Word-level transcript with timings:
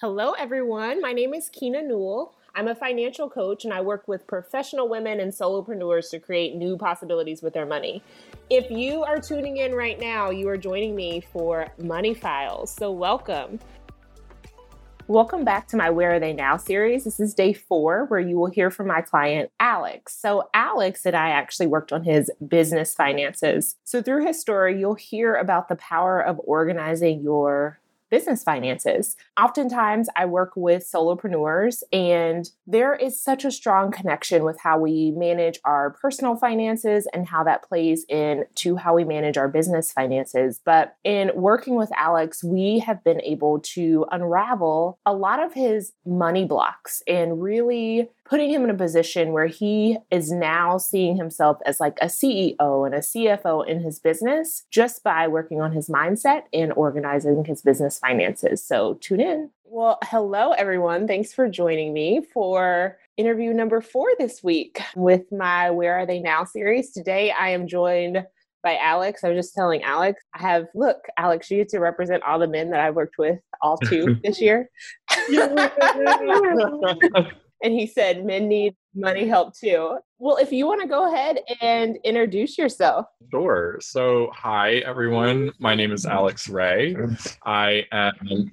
Hello, 0.00 0.30
everyone. 0.38 1.00
My 1.00 1.12
name 1.12 1.34
is 1.34 1.48
Keena 1.48 1.82
Newell. 1.82 2.32
I'm 2.54 2.68
a 2.68 2.74
financial 2.76 3.28
coach 3.28 3.64
and 3.64 3.74
I 3.74 3.80
work 3.80 4.06
with 4.06 4.28
professional 4.28 4.88
women 4.88 5.18
and 5.18 5.32
solopreneurs 5.32 6.08
to 6.10 6.20
create 6.20 6.54
new 6.54 6.76
possibilities 6.76 7.42
with 7.42 7.52
their 7.52 7.66
money. 7.66 8.00
If 8.48 8.70
you 8.70 9.02
are 9.02 9.18
tuning 9.18 9.56
in 9.56 9.74
right 9.74 9.98
now, 9.98 10.30
you 10.30 10.48
are 10.50 10.56
joining 10.56 10.94
me 10.94 11.20
for 11.32 11.66
Money 11.82 12.14
Files. 12.14 12.70
So, 12.70 12.92
welcome. 12.92 13.58
Welcome 15.08 15.42
back 15.42 15.66
to 15.68 15.76
my 15.76 15.90
Where 15.90 16.14
Are 16.14 16.20
They 16.20 16.32
Now 16.32 16.58
series. 16.58 17.02
This 17.02 17.18
is 17.18 17.34
day 17.34 17.52
four, 17.52 18.04
where 18.04 18.20
you 18.20 18.38
will 18.38 18.50
hear 18.50 18.70
from 18.70 18.86
my 18.86 19.00
client, 19.00 19.50
Alex. 19.58 20.16
So, 20.16 20.48
Alex 20.54 21.06
and 21.06 21.16
I 21.16 21.30
actually 21.30 21.66
worked 21.66 21.92
on 21.92 22.04
his 22.04 22.30
business 22.46 22.94
finances. 22.94 23.74
So, 23.82 24.00
through 24.00 24.26
his 24.26 24.40
story, 24.40 24.78
you'll 24.78 24.94
hear 24.94 25.34
about 25.34 25.68
the 25.68 25.74
power 25.74 26.20
of 26.24 26.40
organizing 26.44 27.20
your 27.20 27.80
business 28.10 28.42
finances. 28.42 29.16
Oftentimes, 29.40 30.08
I 30.16 30.26
work 30.26 30.52
with 30.56 30.90
solopreneurs, 30.90 31.82
and 31.92 32.48
there 32.66 32.94
is 32.94 33.22
such 33.22 33.44
a 33.44 33.50
strong 33.50 33.90
connection 33.90 34.44
with 34.44 34.58
how 34.60 34.78
we 34.78 35.12
manage 35.16 35.58
our 35.64 35.90
personal 35.90 36.36
finances 36.36 37.06
and 37.12 37.28
how 37.28 37.44
that 37.44 37.62
plays 37.62 38.04
into 38.08 38.76
how 38.76 38.94
we 38.94 39.04
manage 39.04 39.36
our 39.36 39.48
business 39.48 39.92
finances. 39.92 40.60
But 40.64 40.96
in 41.04 41.30
working 41.34 41.76
with 41.76 41.90
Alex, 41.96 42.42
we 42.42 42.80
have 42.80 43.02
been 43.04 43.20
able 43.22 43.60
to 43.60 44.06
unravel 44.10 44.98
a 45.04 45.12
lot 45.12 45.42
of 45.42 45.54
his 45.54 45.92
money 46.04 46.44
blocks 46.44 47.02
and 47.06 47.42
really 47.42 48.10
putting 48.28 48.50
him 48.50 48.62
in 48.62 48.70
a 48.70 48.74
position 48.74 49.32
where 49.32 49.46
he 49.46 49.96
is 50.10 50.30
now 50.30 50.76
seeing 50.76 51.16
himself 51.16 51.58
as 51.64 51.80
like 51.80 51.98
a 52.02 52.06
CEO 52.06 52.86
and 52.86 52.94
a 52.94 52.98
CFO 52.98 53.66
in 53.66 53.80
his 53.80 53.98
business 53.98 54.64
just 54.70 55.02
by 55.02 55.26
working 55.26 55.60
on 55.60 55.72
his 55.72 55.88
mindset 55.88 56.42
and 56.52 56.72
organizing 56.74 57.44
his 57.44 57.62
business 57.62 57.98
finances. 57.98 58.64
So 58.64 58.94
tune 59.00 59.20
in. 59.20 59.50
Well, 59.64 59.98
hello, 60.04 60.52
everyone. 60.52 61.06
Thanks 61.06 61.32
for 61.32 61.48
joining 61.48 61.92
me 61.92 62.20
for 62.32 62.98
interview 63.16 63.52
number 63.52 63.80
four 63.80 64.08
this 64.18 64.42
week 64.42 64.80
with 64.94 65.30
my 65.32 65.70
Where 65.70 65.98
Are 65.98 66.06
They 66.06 66.20
Now 66.20 66.44
series. 66.44 66.92
Today, 66.92 67.32
I 67.38 67.50
am 67.50 67.66
joined 67.66 68.24
by 68.62 68.76
Alex. 68.76 69.24
I 69.24 69.28
was 69.28 69.38
just 69.38 69.54
telling 69.54 69.82
Alex, 69.82 70.22
I 70.34 70.40
have, 70.40 70.66
look, 70.74 70.98
Alex, 71.16 71.50
you 71.50 71.58
get 71.58 71.68
to 71.70 71.78
represent 71.78 72.22
all 72.24 72.38
the 72.38 72.48
men 72.48 72.70
that 72.70 72.80
I've 72.80 72.96
worked 72.96 73.18
with 73.18 73.38
all 73.62 73.78
two 73.78 74.16
this 74.22 74.40
year. 74.40 74.68
and 77.62 77.72
he 77.72 77.86
said 77.86 78.24
men 78.24 78.48
need 78.48 78.74
money 78.94 79.26
help 79.26 79.56
too. 79.56 79.98
Well, 80.18 80.36
if 80.36 80.52
you 80.52 80.66
want 80.66 80.82
to 80.82 80.88
go 80.88 81.12
ahead 81.12 81.38
and 81.60 81.96
introduce 82.04 82.58
yourself. 82.58 83.06
Sure. 83.30 83.78
So, 83.80 84.30
hi 84.34 84.76
everyone. 84.78 85.52
My 85.58 85.74
name 85.74 85.92
is 85.92 86.06
Alex 86.06 86.48
Ray. 86.48 86.96
I 87.44 87.84
am 87.92 88.50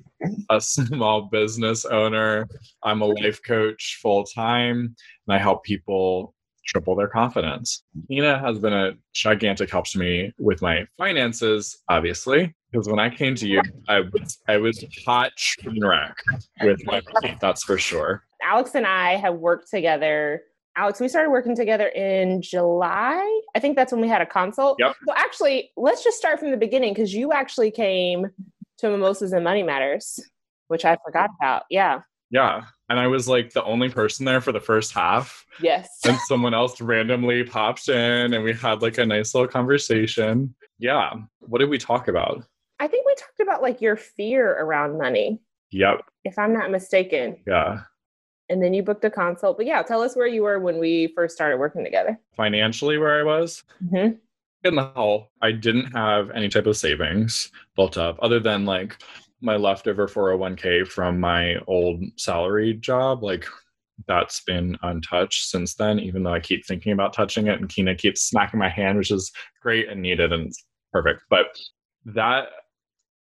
a 0.50 0.62
small 0.62 1.24
business 1.24 1.86
owner. 1.86 2.48
I'm 2.84 3.02
a 3.02 3.06
life 3.06 3.42
coach 3.44 4.00
full 4.02 4.24
time, 4.24 4.96
and 5.28 5.36
I 5.36 5.38
help 5.38 5.64
people 5.64 6.34
triple 6.66 6.96
their 6.96 7.08
confidence. 7.08 7.84
Nina 8.10 8.40
has 8.40 8.60
been 8.60 8.74
a 8.74 8.94
gigantic 9.14 9.70
help 9.70 9.86
to 9.90 10.00
me 10.00 10.34
with 10.38 10.62
my 10.62 10.86
finances, 10.98 11.78
obviously, 11.90 12.54
because 12.72 12.88
when 12.88 13.00
I 13.00 13.10
came 13.10 13.36
to 13.36 13.48
you, 13.48 13.62
I 13.88 14.02
was 14.02 14.40
I 14.48 14.58
was 14.58 14.84
hot 15.06 15.32
train 15.38 15.86
wreck 15.86 16.18
with 16.62 16.86
my 16.86 17.02
money, 17.14 17.38
that's 17.40 17.64
for 17.64 17.78
sure. 17.78 18.24
Alex 18.46 18.76
and 18.76 18.86
I 18.86 19.16
have 19.16 19.36
worked 19.36 19.70
together. 19.70 20.44
Alex, 20.78 21.00
we 21.00 21.08
started 21.08 21.32
working 21.32 21.56
together 21.56 21.88
in 21.88 22.42
July. 22.42 23.42
I 23.56 23.60
think 23.60 23.76
that's 23.76 23.92
when 23.92 24.02
we 24.02 24.08
had 24.08 24.22
a 24.22 24.26
consult. 24.26 24.78
Yep. 24.80 24.96
So 25.08 25.14
actually, 25.16 25.72
let's 25.78 26.04
just 26.04 26.18
start 26.18 26.40
from 26.40 26.52
the 26.52 26.58
beginning 26.58 26.94
because 26.94 27.14
you 27.14 27.32
actually 27.32 27.72
came 27.72 28.28
to 28.80 28.90
Mimosas 28.90 29.32
and 29.32 29.44
Money 29.44 29.64
Matters, 29.64 30.20
which 30.68 30.86
I 30.86 30.98
forgot 31.06 31.30
about. 31.42 31.64
Yeah. 31.70 32.02
Yeah. 32.30 32.66
And 32.90 33.00
I 33.00 33.08
was 33.08 33.28
like 33.28 33.54
the 33.54 33.64
only 33.64 33.90
person 33.90 34.26
there 34.26 34.42
for 34.42 34.52
the 34.52 34.60
first 34.60 34.92
half. 34.92 35.46
Yes. 35.60 35.88
And 36.06 36.18
someone 36.28 36.54
else 36.54 36.80
randomly 36.82 37.44
popped 37.44 37.90
in 37.90 38.34
and 38.34 38.44
we 38.44 38.54
had 38.54 38.82
like 38.82 38.98
a 38.98 39.06
nice 39.06 39.34
little 39.34 39.48
conversation. 39.48 40.54
Yeah. 40.78 41.14
What 41.40 41.60
did 41.60 41.70
we 41.70 41.78
talk 41.78 42.08
about? 42.10 42.44
I 42.80 42.88
think 42.88 43.06
we 43.06 43.16
talked 43.16 43.40
about 43.40 43.62
like 43.62 43.82
your 43.82 43.96
fear 43.96 44.52
around 44.60 44.98
money. 44.98 45.40
Yep. 45.72 46.02
If 46.26 46.38
I'm 46.38 46.54
not 46.54 46.70
mistaken. 46.70 47.38
Yeah. 47.48 47.82
And 48.50 48.62
then 48.62 48.74
you 48.74 48.84
booked 48.84 49.04
a 49.06 49.10
consult. 49.10 49.58
But 49.58 49.66
yeah, 49.66 49.82
tell 49.82 50.02
us 50.02 50.16
where 50.16 50.28
you 50.28 50.44
were 50.44 50.60
when 50.60 50.78
we 50.78 51.12
first 51.16 51.36
started 51.36 51.58
working 51.58 51.84
together. 51.84 52.20
Financially, 52.36 52.98
where 52.98 53.20
I 53.20 53.24
was. 53.24 53.64
Mm-hmm. 53.84 54.18
In 54.64 54.76
the 54.76 54.84
hall, 54.84 55.32
I 55.42 55.52
didn't 55.52 55.92
have 55.92 56.32
any 56.32 56.50
type 56.50 56.66
of 56.66 56.78
savings 56.78 57.52
built 57.76 57.98
up 57.98 58.18
other 58.22 58.40
than 58.40 58.66
like 58.66 58.98
my 59.42 59.56
leftover 59.56 60.08
401k 60.08 60.88
from 60.88 61.20
my 61.20 61.56
old 61.68 62.04
salary 62.18 62.74
job. 62.74 63.24
Like 63.24 63.46
that's 64.08 64.42
been 64.42 64.78
untouched 64.82 65.50
since 65.50 65.76
then, 65.76 66.00
even 66.00 66.24
though 66.24 66.34
I 66.34 66.40
keep 66.40 66.66
thinking 66.66 66.92
about 66.94 67.14
touching 67.14 67.48
it 67.48 67.60
and 67.60 67.70
Keena 67.70 67.96
keeps 67.96 68.24
smacking 68.24 68.60
my 68.60 68.70
hand, 68.70 68.98
which 68.98 69.12
is 69.12 69.32
great 69.62 69.88
and 69.88 70.02
needed 70.02 70.34
and 70.34 70.52
perfect. 70.92 71.22
But 71.30 71.58
that 72.06 72.48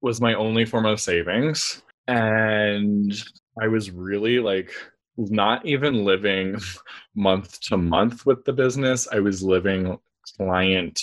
was 0.00 0.20
my 0.20 0.34
only 0.34 0.64
form 0.64 0.86
of 0.86 1.00
savings. 1.00 1.82
And 2.08 3.12
I 3.60 3.68
was 3.68 3.90
really 3.90 4.38
like 4.38 4.72
not 5.16 5.64
even 5.64 6.04
living 6.04 6.56
month 7.14 7.60
to 7.62 7.76
month 7.76 8.26
with 8.26 8.44
the 8.44 8.52
business. 8.52 9.08
I 9.10 9.20
was 9.20 9.42
living 9.42 9.98
client 10.36 11.00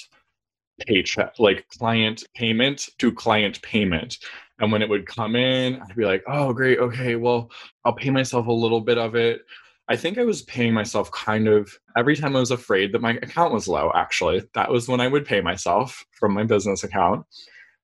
paycheck, 0.88 1.40
like 1.40 1.68
client 1.70 2.24
payment 2.34 2.90
to 2.98 3.12
client 3.12 3.62
payment. 3.62 4.18
And 4.60 4.72
when 4.72 4.82
it 4.82 4.90
would 4.90 5.08
come 5.08 5.36
in, 5.36 5.82
I'd 5.82 5.96
be 5.96 6.06
like, 6.06 6.24
oh, 6.28 6.54
great. 6.54 6.80
Okay. 6.80 7.16
Well, 7.16 7.52
I'll 7.86 7.94
pay 7.94 8.10
myself 8.10 8.48
a 8.48 8.52
little 8.52 8.82
bit 8.82 8.98
of 8.98 9.16
it. 9.16 9.42
I 9.88 9.96
think 9.96 10.18
I 10.18 10.24
was 10.24 10.44
paying 10.44 10.74
myself 10.74 11.12
kind 11.12 11.48
of 11.48 11.76
every 11.98 12.16
time 12.16 12.36
I 12.36 12.40
was 12.40 12.52
afraid 12.52 12.94
that 12.94 13.02
my 13.02 13.12
account 13.12 13.54
was 13.54 13.68
low, 13.68 13.92
actually. 13.94 14.44
That 14.54 14.72
was 14.72 14.88
when 14.88 15.02
I 15.02 15.08
would 15.08 15.26
pay 15.26 15.42
myself 15.42 16.06
from 16.12 16.34
my 16.34 16.44
business 16.44 16.84
account. 16.84 17.26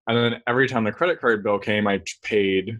And 0.07 0.17
then 0.17 0.41
every 0.47 0.69
time 0.69 0.85
the 0.85 0.91
credit 0.91 1.19
card 1.19 1.43
bill 1.43 1.59
came, 1.59 1.87
I 1.87 2.01
paid 2.23 2.79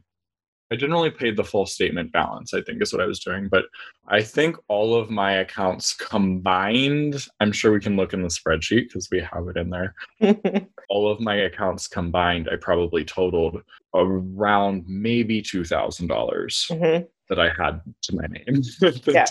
I 0.72 0.76
generally 0.76 1.10
paid 1.10 1.38
the 1.38 1.44
full 1.44 1.66
statement 1.66 2.12
balance, 2.12 2.54
I 2.54 2.62
think 2.62 2.82
is 2.82 2.92
what 2.92 3.02
I 3.02 3.06
was 3.06 3.20
doing. 3.20 3.48
But 3.48 3.66
I 4.08 4.22
think 4.22 4.58
all 4.68 4.96
of 4.96 5.10
my 5.10 5.34
accounts 5.34 5.94
combined, 5.94 7.26
I'm 7.40 7.52
sure 7.52 7.72
we 7.72 7.80
can 7.80 7.96
look 7.96 8.14
in 8.14 8.22
the 8.22 8.28
spreadsheet 8.28 8.88
because 8.88 9.08
we 9.12 9.20
have 9.22 9.48
it 9.48 9.58
in 9.58 9.70
there. 9.70 9.96
all 10.90 11.10
of 11.10 11.22
my 11.22 11.36
accounts 11.36 11.88
combined, 11.88 12.50
I 12.52 12.58
probably 12.58 13.06
totaled 13.06 13.62
around 13.96 14.84
maybe 14.88 15.42
$2,000 15.42 16.08
mm-hmm. 16.08 17.04
that 17.30 17.40
I 17.40 17.50
had 17.58 17.82
to 18.04 18.16
my 18.16 18.28
name. 18.28 18.62
yeah. 19.08 19.26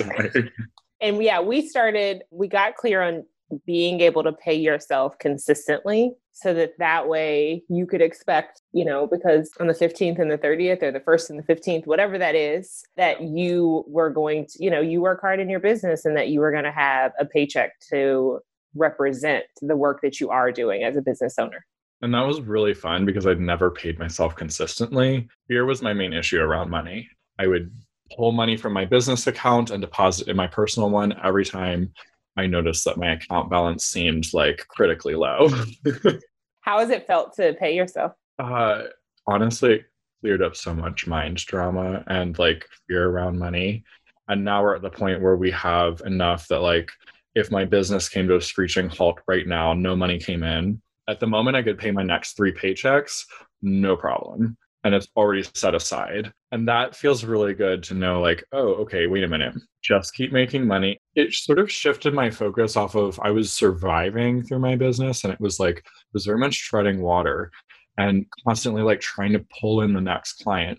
and 1.01 1.23
yeah, 1.23 1.41
we 1.41 1.69
started, 1.69 2.23
we 2.31 2.49
got 2.49 2.77
clear 2.77 3.03
on 3.03 3.25
being 3.65 4.01
able 4.01 4.23
to 4.23 4.33
pay 4.33 4.55
yourself 4.55 5.19
consistently 5.19 6.13
so 6.33 6.53
that 6.53 6.77
that 6.79 7.09
way 7.09 7.63
you 7.69 7.87
could 7.87 8.03
expect 8.03 8.61
you 8.73 8.85
know 8.85 9.07
because 9.07 9.51
on 9.61 9.67
the 9.67 9.75
15th 9.75 10.19
and 10.19 10.31
the 10.31 10.39
30th 10.39 10.83
or 10.83 10.91
the 10.91 11.01
1st 11.01 11.31
and 11.31 11.39
the 11.39 11.55
15th 11.55 11.87
whatever 11.87 12.19
that 12.19 12.35
is 12.35 12.83
that 12.97 13.23
you 13.23 13.85
were 13.87 14.11
going 14.11 14.47
to 14.47 14.63
you 14.63 14.71
know 14.71 14.81
you 14.81 15.01
work 15.01 15.21
hard 15.21 15.41
in 15.41 15.49
your 15.49 15.61
business 15.61 16.05
and 16.05 16.17
that 16.17 16.29
you 16.29 16.41
were 16.41 16.51
going 16.51 16.65
to 16.65 16.73
have 16.73 17.13
a 17.21 17.25
paycheck 17.25 17.73
to 17.91 18.41
represent 18.75 19.45
the 19.63 19.77
work 19.77 20.01
that 20.03 20.21
you 20.21 20.29
are 20.31 20.51
doing 20.51 20.83
as 20.83 20.97
a 20.97 21.03
business 21.03 21.39
owner 21.39 21.65
and 22.03 22.13
that 22.13 22.27
was 22.27 22.41
really 22.41 22.75
fun 22.75 23.07
because 23.07 23.27
I'd 23.27 23.41
never 23.41 23.71
paid 23.71 23.99
myself 23.99 24.37
consistently. 24.37 25.29
Fear 25.49 25.65
was 25.65 25.81
my 25.81 25.95
main 25.95 26.13
issue 26.13 26.39
around 26.39 26.69
money. 26.69 27.09
I 27.39 27.47
would 27.47 27.73
pull 28.15 28.33
money 28.33 28.57
from 28.57 28.73
my 28.73 28.85
business 28.85 29.27
account 29.27 29.71
and 29.71 29.81
deposit 29.81 30.29
in 30.29 30.37
my 30.37 30.47
personal 30.47 30.91
one 30.91 31.19
every 31.25 31.45
time 31.45 31.93
I 32.37 32.47
noticed 32.47 32.85
that 32.85 32.99
my 32.99 33.13
account 33.13 33.51
balance 33.51 33.87
seemed 33.87 34.33
like 34.33 34.67
critically 34.69 35.15
low. 35.15 35.49
How 36.61 36.81
has 36.81 36.91
it 36.91 37.07
felt 37.07 37.35
to 37.37 37.55
pay 37.55 37.75
yourself? 37.75 38.13
Uh, 38.39 38.85
honestly, 39.27 39.85
cleared 40.21 40.43
up 40.43 40.57
so 40.57 40.75
much 40.75 41.07
mind 41.07 41.37
drama 41.39 42.05
and 42.09 42.39
like 42.39 42.67
fear 42.87 43.09
around 43.09 43.39
money. 43.39 43.85
And 44.29 44.45
now 44.45 44.63
we're 44.63 44.75
at 44.75 44.83
the 44.83 44.91
point 44.91 45.23
where 45.23 45.37
we 45.37 45.51
have 45.53 46.03
enough 46.05 46.49
that 46.49 46.61
like 46.61 46.91
if 47.35 47.51
my 47.51 47.65
business 47.65 48.09
came 48.09 48.27
to 48.29 48.37
a 48.37 48.41
screeching 48.41 48.89
halt 48.89 49.21
right 49.29 49.47
now, 49.47 49.73
no 49.73 49.95
money 49.95 50.19
came 50.19 50.43
in. 50.43 50.81
At 51.09 51.21
the 51.21 51.27
moment, 51.27 51.57
I 51.57 51.63
could 51.63 51.79
pay 51.79 51.93
my 51.93 52.03
next 52.03 52.37
three 52.37 52.53
paychecks, 52.53 53.25
no 53.63 53.97
problem 53.97 54.57
and 54.87 54.95
it's 54.95 55.09
already 55.17 55.45
set 55.55 55.75
aside. 55.75 56.33
And 56.53 56.69
that 56.69 56.95
feels 56.95 57.25
really 57.25 57.55
good 57.55 57.83
to 57.85 57.95
know, 57.95 58.21
like, 58.21 58.45
oh, 58.53 58.75
okay, 58.75 59.09
wait 59.09 59.25
a 59.25 59.29
minute, 59.29 59.55
just 59.83 60.15
keep 60.15 60.33
making 60.33 60.65
money. 60.65 60.97
It 61.17 61.35
sort 61.35 61.59
of 61.59 61.71
shifted 61.71 62.15
my 62.15 62.31
focus 62.31 62.77
off 62.77 62.95
of 62.95 63.19
I 63.21 63.33
was 63.33 63.53
surviving 63.53 64.45
through 64.45 64.61
my 64.61 64.77
business, 64.77 65.25
and 65.25 65.33
it 65.33 65.41
was 65.41 65.59
like, 65.59 65.79
it 65.79 65.85
was 66.15 66.25
very 66.25 66.39
much 66.39 66.63
treading 66.63 67.03
water 67.03 67.51
and 67.99 68.27
constantly 68.47 68.83
like 68.83 69.01
trying 69.01 69.33
to 69.33 69.45
pull 69.61 69.81
in 69.81 69.93
the 69.93 70.01
next 70.01 70.45
client. 70.45 70.79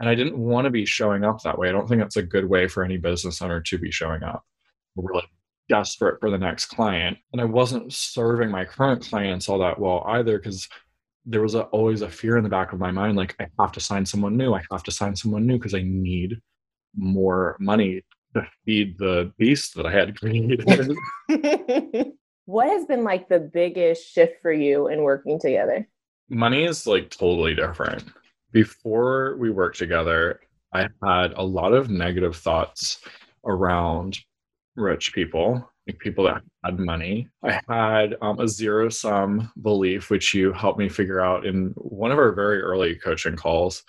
And 0.00 0.08
I 0.08 0.14
didn't 0.14 0.36
want 0.36 0.66
to 0.66 0.70
be 0.70 0.84
showing 0.84 1.24
up 1.24 1.40
that 1.42 1.58
way. 1.58 1.70
I 1.70 1.72
don't 1.72 1.88
think 1.88 2.02
that's 2.02 2.16
a 2.16 2.22
good 2.22 2.44
way 2.44 2.68
for 2.68 2.84
any 2.84 2.98
business 2.98 3.40
owner 3.40 3.62
to 3.62 3.78
be 3.78 3.90
showing 3.90 4.22
up. 4.22 4.44
We're 4.96 5.14
like 5.14 5.30
desperate 5.70 6.20
for 6.20 6.30
the 6.30 6.36
next 6.36 6.66
client. 6.66 7.16
And 7.32 7.40
I 7.40 7.44
wasn't 7.46 7.92
serving 7.92 8.50
my 8.50 8.66
current 8.66 9.08
clients 9.08 9.48
all 9.48 9.60
that 9.60 9.78
well 9.78 10.04
either 10.06 10.38
because 10.38 10.68
there 11.26 11.42
was 11.42 11.56
a, 11.56 11.62
always 11.64 12.02
a 12.02 12.08
fear 12.08 12.36
in 12.36 12.44
the 12.44 12.48
back 12.48 12.72
of 12.72 12.78
my 12.78 12.92
mind 12.92 13.16
like 13.16 13.34
I 13.40 13.48
have 13.58 13.72
to 13.72 13.80
sign 13.80 14.06
someone 14.06 14.36
new. 14.36 14.54
I 14.54 14.62
have 14.70 14.84
to 14.84 14.92
sign 14.92 15.16
someone 15.16 15.46
new 15.46 15.58
because 15.58 15.74
I 15.74 15.82
need 15.82 16.40
more 16.96 17.56
money 17.58 18.02
to 18.34 18.46
feed 18.64 18.96
the 18.98 19.32
beast 19.36 19.74
that 19.74 19.86
I 19.86 19.92
had 19.92 20.18
created. 20.18 20.64
what 22.44 22.68
has 22.68 22.86
been 22.86 23.02
like 23.02 23.28
the 23.28 23.40
biggest 23.40 24.08
shift 24.12 24.40
for 24.40 24.52
you 24.52 24.88
in 24.88 25.02
working 25.02 25.38
together? 25.38 25.86
Money 26.28 26.64
is 26.64 26.86
like 26.86 27.10
totally 27.10 27.54
different. 27.54 28.04
Before 28.52 29.36
we 29.38 29.50
worked 29.50 29.78
together, 29.78 30.40
I 30.72 30.88
had 31.02 31.32
a 31.36 31.44
lot 31.44 31.72
of 31.72 31.90
negative 31.90 32.36
thoughts 32.36 33.00
around 33.44 34.18
rich 34.76 35.12
people, 35.12 35.70
like 35.86 35.98
people 35.98 36.24
that 36.24 36.42
had 36.64 36.78
money. 36.78 37.28
I 37.44 37.60
had 37.68 38.16
um, 38.20 38.40
a 38.40 38.48
zero 38.48 38.88
sum 38.88 39.52
belief, 39.62 40.10
which 40.10 40.34
you 40.34 40.52
helped 40.52 40.78
me 40.78 40.88
figure 40.88 41.20
out 41.20 41.46
in 41.46 41.72
one 41.76 42.10
of 42.10 42.18
our 42.18 42.32
very 42.32 42.60
early 42.60 42.96
coaching 42.96 43.36
calls 43.36 43.84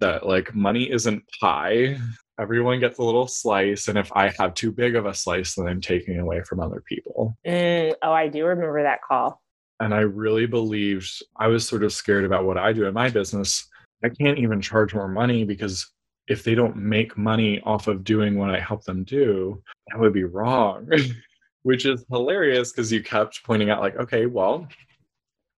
that 0.00 0.26
like 0.26 0.54
money 0.54 0.90
isn't 0.90 1.22
pie. 1.40 1.98
Everyone 2.38 2.80
gets 2.80 2.98
a 2.98 3.02
little 3.02 3.26
slice. 3.26 3.88
And 3.88 3.98
if 3.98 4.10
I 4.14 4.32
have 4.38 4.54
too 4.54 4.72
big 4.72 4.96
of 4.96 5.06
a 5.06 5.14
slice, 5.14 5.54
then 5.54 5.66
I'm 5.66 5.80
taking 5.80 6.18
away 6.18 6.42
from 6.42 6.60
other 6.60 6.82
people. 6.86 7.36
Mm, 7.46 7.94
oh, 8.02 8.12
I 8.12 8.28
do 8.28 8.46
remember 8.46 8.82
that 8.82 9.02
call. 9.02 9.40
And 9.80 9.92
I 9.92 10.00
really 10.00 10.46
believed 10.46 11.22
I 11.36 11.48
was 11.48 11.66
sort 11.66 11.82
of 11.82 11.92
scared 11.92 12.24
about 12.24 12.44
what 12.44 12.58
I 12.58 12.72
do 12.72 12.86
in 12.86 12.94
my 12.94 13.10
business. 13.10 13.68
I 14.04 14.08
can't 14.08 14.38
even 14.38 14.60
charge 14.60 14.94
more 14.94 15.08
money 15.08 15.44
because 15.44 15.88
if 16.28 16.44
they 16.44 16.54
don't 16.54 16.76
make 16.76 17.18
money 17.18 17.60
off 17.64 17.88
of 17.88 18.04
doing 18.04 18.38
what 18.38 18.50
I 18.50 18.60
help 18.60 18.84
them 18.84 19.04
do, 19.04 19.62
that 19.88 20.00
would 20.00 20.12
be 20.12 20.24
wrong. 20.24 20.88
Which 21.62 21.86
is 21.86 22.04
hilarious 22.10 22.72
because 22.72 22.90
you 22.90 23.02
kept 23.02 23.44
pointing 23.44 23.70
out, 23.70 23.80
like, 23.80 23.96
okay, 23.96 24.26
well, 24.26 24.66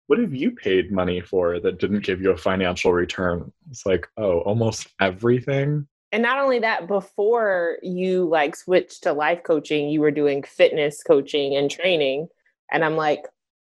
what 0.09 0.19
have 0.19 0.35
you 0.35 0.51
paid 0.51 0.91
money 0.93 1.21
for 1.21 1.61
that 1.61 1.79
didn't 1.79 2.05
give 2.05 2.21
you 2.21 2.33
a 2.33 2.37
financial 2.37 2.93
return? 2.93 3.53
It's 3.71 3.87
like, 3.87 4.09
oh, 4.17 4.41
almost 4.41 4.89
everything. 5.01 5.87
And 6.11 6.23
not 6.23 6.39
only 6.39 6.59
that, 6.59 6.89
before 6.89 7.79
you 7.83 8.29
like 8.29 8.55
switched 8.55 9.05
to 9.05 9.13
life 9.13 9.43
coaching, 9.45 9.89
you 9.89 10.01
were 10.01 10.11
doing 10.11 10.43
fitness 10.43 11.03
coaching 11.03 11.57
and 11.57 11.71
training. 11.71 12.29
And 12.71 12.85
I'm 12.85 12.97
like, 12.97 13.25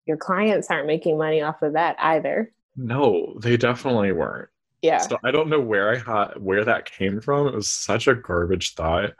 your 0.07 0.17
clients 0.17 0.71
aren't 0.71 0.87
making 0.87 1.19
money 1.19 1.43
off 1.43 1.63
of 1.63 1.73
that 1.73 1.97
either. 1.99 2.53
No, 2.77 3.37
they 3.41 3.57
definitely 3.57 4.13
weren't. 4.13 4.49
Yeah. 4.83 4.99
So 4.99 5.19
I 5.25 5.33
don't 5.33 5.49
know 5.49 5.61
where 5.61 5.91
I 5.93 5.97
had 5.97 6.41
where 6.41 6.65
that 6.65 6.91
came 6.91 7.21
from. 7.21 7.49
It 7.49 7.55
was 7.55 7.69
such 7.69 8.07
a 8.07 8.15
garbage 8.15 8.75
thought. 8.75 9.15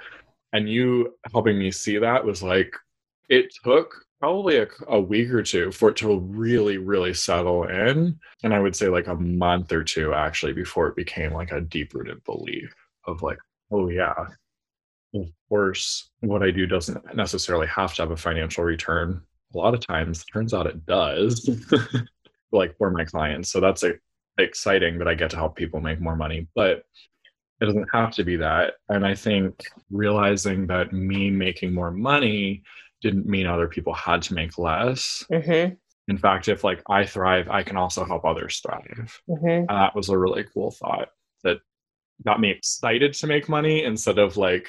And 0.53 0.69
you 0.69 1.15
helping 1.33 1.59
me 1.59 1.73
see 1.73 1.99
that 1.99 2.25
was 2.25 2.43
like 2.43 2.75
it 3.29 3.53
took 3.65 4.05
probably 4.21 4.59
a, 4.59 4.67
a 4.89 5.01
week 5.01 5.31
or 5.31 5.43
two 5.43 5.71
for 5.71 5.91
it 5.91 5.97
to 5.97 6.19
really, 6.19 6.79
really 6.79 7.15
settle 7.15 7.65
in. 7.65 8.19
And 8.43 8.55
I 8.55 8.59
would 8.59 8.75
say 8.75 8.89
like 8.89 9.07
a 9.07 9.15
month 9.15 9.73
or 9.73 9.85
two 9.85 10.13
actually 10.13 10.53
before 10.53 10.89
it 10.89 10.97
became 10.97 11.33
like 11.33 11.53
a 11.53 11.61
deep 11.61 11.95
rooted 11.95 12.25
belief 12.25 12.75
of 13.07 13.23
like, 13.23 13.39
oh 13.71 13.89
yeah, 13.89 14.15
of 15.15 15.27
course, 15.49 16.11
what 16.21 16.43
I 16.43 16.51
do 16.51 16.67
doesn't 16.67 17.15
necessarily 17.15 17.67
have 17.69 17.95
to 17.95 18.03
have 18.03 18.11
a 18.11 18.17
financial 18.17 18.65
return. 18.65 19.23
A 19.55 19.59
lot 19.59 19.75
of 19.75 19.81
times, 19.81 20.25
turns 20.25 20.53
out 20.53 20.67
it 20.67 20.85
does, 20.85 21.49
like 22.53 22.77
for 22.77 22.91
my 22.91 23.05
clients. 23.05 23.51
So 23.51 23.61
that's 23.61 23.85
exciting 24.37 24.99
that 24.99 25.09
I 25.09 25.15
get 25.15 25.31
to 25.31 25.37
help 25.37 25.57
people 25.57 25.81
make 25.81 26.01
more 26.01 26.17
money, 26.17 26.47
but 26.55 26.85
it 27.61 27.67
doesn't 27.67 27.89
have 27.93 28.13
to 28.13 28.25
be 28.25 28.37
that. 28.37 28.75
And 28.89 29.07
I 29.07 29.15
think 29.15 29.63
realizing 29.91 30.67
that 30.69 30.93
me 30.93 31.31
making 31.31 31.73
more 31.73 31.91
money 31.91 32.63
didn't 33.01 33.27
mean 33.27 33.47
other 33.47 33.69
people 33.69 33.95
had 33.95 34.23
to 34.23 34.35
make 34.35 34.59
less. 34.59 35.25
Mm-hmm. 35.33 35.75
In 36.09 36.19
fact, 36.19 36.49
if 36.49 36.65
like 36.65 36.83
I 36.89 37.05
thrive, 37.05 37.49
I 37.51 37.63
can 37.63 37.77
also 37.77 38.05
help 38.05 38.25
others 38.25 38.61
thrive. 38.61 39.21
Mm-hmm. 39.29 39.47
And 39.47 39.69
that 39.69 39.95
was 39.95 40.09
a 40.09 40.19
really 40.19 40.45
cool 40.55 40.71
thought 40.71 41.09
that 41.45 41.59
got 42.25 42.41
me 42.41 42.51
excited 42.51 43.13
to 43.15 43.27
make 43.27 43.49
money 43.49 43.85
instead 43.85 44.19
of 44.19 44.37
like 44.37 44.69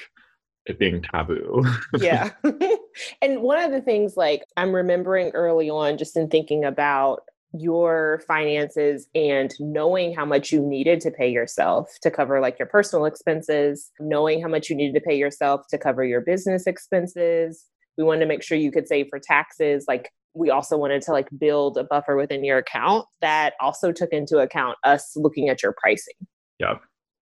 it 0.66 0.78
being 0.78 1.02
taboo. 1.02 1.64
yeah. 1.98 2.30
and 3.22 3.40
one 3.40 3.58
of 3.58 3.72
the 3.72 3.80
things 3.80 4.16
like 4.16 4.44
I'm 4.56 4.72
remembering 4.74 5.30
early 5.30 5.70
on, 5.70 5.98
just 5.98 6.16
in 6.16 6.28
thinking 6.28 6.64
about 6.64 7.22
your 7.52 8.22
finances 8.28 9.08
and 9.14 9.52
knowing 9.58 10.14
how 10.14 10.24
much 10.24 10.52
you 10.52 10.60
needed 10.60 11.00
to 11.00 11.10
pay 11.10 11.28
yourself 11.28 11.90
to 12.02 12.10
cover 12.10 12.40
like 12.40 12.58
your 12.58 12.68
personal 12.68 13.06
expenses, 13.06 13.90
knowing 13.98 14.40
how 14.40 14.48
much 14.48 14.70
you 14.70 14.76
needed 14.76 14.94
to 14.94 15.00
pay 15.00 15.16
yourself 15.16 15.62
to 15.68 15.78
cover 15.78 16.04
your 16.04 16.20
business 16.20 16.66
expenses. 16.66 17.64
We 18.00 18.04
wanted 18.04 18.20
to 18.20 18.26
make 18.26 18.42
sure 18.42 18.56
you 18.56 18.72
could 18.72 18.88
save 18.88 19.08
for 19.10 19.18
taxes. 19.18 19.84
Like 19.86 20.10
we 20.32 20.48
also 20.48 20.78
wanted 20.78 21.02
to 21.02 21.12
like 21.12 21.28
build 21.36 21.76
a 21.76 21.84
buffer 21.84 22.16
within 22.16 22.42
your 22.42 22.56
account 22.56 23.04
that 23.20 23.52
also 23.60 23.92
took 23.92 24.10
into 24.10 24.38
account 24.38 24.78
us 24.84 25.12
looking 25.16 25.50
at 25.50 25.62
your 25.62 25.74
pricing. 25.78 26.14
yeah 26.58 26.76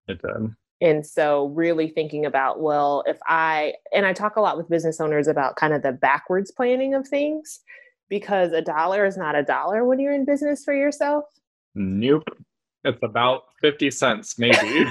it 0.06 0.22
did. 0.22 0.54
And 0.80 1.04
so, 1.04 1.46
really 1.46 1.88
thinking 1.88 2.24
about, 2.24 2.60
well, 2.60 3.02
if 3.04 3.18
I, 3.26 3.74
and 3.92 4.06
I 4.06 4.12
talk 4.12 4.36
a 4.36 4.40
lot 4.40 4.56
with 4.56 4.68
business 4.68 5.00
owners 5.00 5.26
about 5.26 5.56
kind 5.56 5.74
of 5.74 5.82
the 5.82 5.90
backwards 5.90 6.52
planning 6.52 6.94
of 6.94 7.06
things 7.08 7.60
because 8.08 8.52
a 8.52 8.62
dollar 8.62 9.04
is 9.04 9.16
not 9.16 9.34
a 9.34 9.42
dollar 9.42 9.84
when 9.84 9.98
you're 9.98 10.14
in 10.14 10.24
business 10.24 10.64
for 10.64 10.72
yourself? 10.72 11.24
Nope. 11.74 12.28
It's 12.84 12.98
about 13.02 13.42
50 13.60 13.90
cents, 13.90 14.38
maybe. 14.38 14.86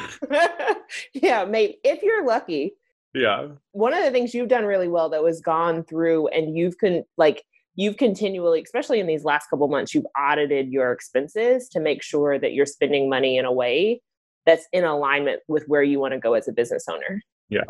yeah, 1.13 1.45
maybe 1.45 1.77
if 1.85 2.03
you're 2.03 2.25
lucky. 2.25 2.73
Yeah. 3.17 3.47
One 3.71 3.93
of 3.93 4.03
the 4.03 4.11
things 4.11 4.33
you've 4.33 4.47
done 4.47 4.65
really 4.65 4.87
well 4.87 5.09
though 5.09 5.27
is 5.27 5.41
gone 5.41 5.83
through 5.83 6.27
and 6.29 6.57
you've 6.57 6.77
con 6.77 7.03
like 7.17 7.43
you've 7.75 7.97
continually, 7.97 8.61
especially 8.61 8.99
in 8.99 9.07
these 9.07 9.23
last 9.23 9.49
couple 9.49 9.67
months, 9.67 9.93
you've 9.93 10.07
audited 10.19 10.69
your 10.69 10.91
expenses 10.91 11.69
to 11.69 11.79
make 11.79 12.03
sure 12.03 12.39
that 12.39 12.53
you're 12.53 12.65
spending 12.65 13.09
money 13.09 13.37
in 13.37 13.45
a 13.45 13.51
way 13.51 14.01
that's 14.45 14.65
in 14.73 14.83
alignment 14.83 15.41
with 15.47 15.65
where 15.67 15.83
you 15.83 15.99
want 15.99 16.13
to 16.13 16.19
go 16.19 16.33
as 16.33 16.47
a 16.47 16.51
business 16.51 16.85
owner. 16.89 17.21
Yeah. 17.49 17.61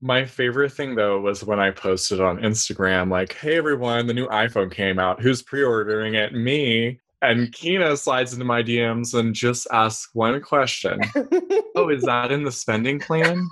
My 0.00 0.24
favorite 0.24 0.72
thing 0.72 0.94
though 0.94 1.20
was 1.20 1.44
when 1.44 1.60
I 1.60 1.70
posted 1.70 2.20
on 2.20 2.38
Instagram, 2.38 3.10
like, 3.10 3.34
hey 3.34 3.56
everyone, 3.56 4.06
the 4.06 4.14
new 4.14 4.28
iPhone 4.28 4.72
came 4.72 4.98
out. 4.98 5.20
Who's 5.20 5.42
pre 5.42 5.62
ordering 5.62 6.14
it? 6.14 6.32
Me. 6.32 7.00
And 7.22 7.52
Keena 7.52 7.98
slides 7.98 8.32
into 8.32 8.46
my 8.46 8.62
DMs 8.62 9.12
and 9.12 9.34
just 9.34 9.66
asks 9.70 10.08
one 10.14 10.40
question 10.40 11.00
Oh, 11.76 11.90
is 11.90 12.02
that 12.02 12.32
in 12.32 12.44
the 12.44 12.52
spending 12.52 12.98
plan? 12.98 13.46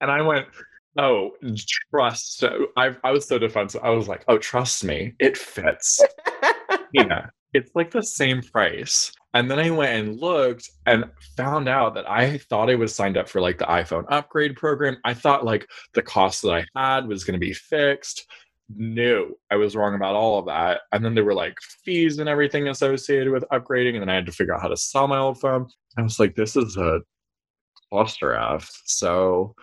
And 0.00 0.10
I 0.10 0.22
went, 0.22 0.46
Oh, 0.98 1.32
trust. 1.90 2.42
I, 2.76 2.96
I 3.04 3.10
was 3.12 3.26
so 3.26 3.38
defensive. 3.38 3.80
I 3.84 3.90
was 3.90 4.08
like, 4.08 4.24
Oh, 4.28 4.38
trust 4.38 4.84
me, 4.84 5.14
it 5.18 5.36
fits. 5.36 6.00
Yeah, 6.92 7.26
it's 7.52 7.70
like 7.74 7.90
the 7.90 8.02
same 8.02 8.42
price. 8.42 9.12
And 9.34 9.50
then 9.50 9.58
I 9.58 9.70
went 9.70 9.92
and 9.92 10.20
looked 10.20 10.70
and 10.86 11.04
found 11.36 11.68
out 11.68 11.94
that 11.94 12.08
I 12.08 12.38
thought 12.38 12.70
I 12.70 12.76
was 12.76 12.94
signed 12.94 13.16
up 13.16 13.28
for 13.28 13.40
like 13.40 13.58
the 13.58 13.66
iPhone 13.66 14.04
upgrade 14.08 14.56
program. 14.56 14.96
I 15.04 15.12
thought 15.14 15.44
like 15.44 15.68
the 15.92 16.02
cost 16.02 16.42
that 16.42 16.50
I 16.52 16.66
had 16.74 17.06
was 17.06 17.24
going 17.24 17.38
to 17.38 17.46
be 17.46 17.52
fixed. 17.52 18.26
No, 18.74 19.34
I 19.50 19.56
was 19.56 19.76
wrong 19.76 19.94
about 19.94 20.14
all 20.14 20.38
of 20.38 20.46
that. 20.46 20.82
And 20.92 21.04
then 21.04 21.14
there 21.14 21.24
were 21.24 21.34
like 21.34 21.58
fees 21.84 22.18
and 22.18 22.28
everything 22.28 22.68
associated 22.68 23.32
with 23.32 23.44
upgrading. 23.52 23.94
And 23.94 24.02
then 24.02 24.10
I 24.10 24.14
had 24.14 24.26
to 24.26 24.32
figure 24.32 24.54
out 24.54 24.62
how 24.62 24.68
to 24.68 24.76
sell 24.76 25.08
my 25.08 25.18
old 25.18 25.40
phone. 25.40 25.68
I 25.96 26.02
was 26.02 26.18
like, 26.18 26.34
this 26.34 26.56
is 26.56 26.76
a 26.76 27.00
cluster 27.90 28.34
F. 28.34 28.70
So 28.84 29.54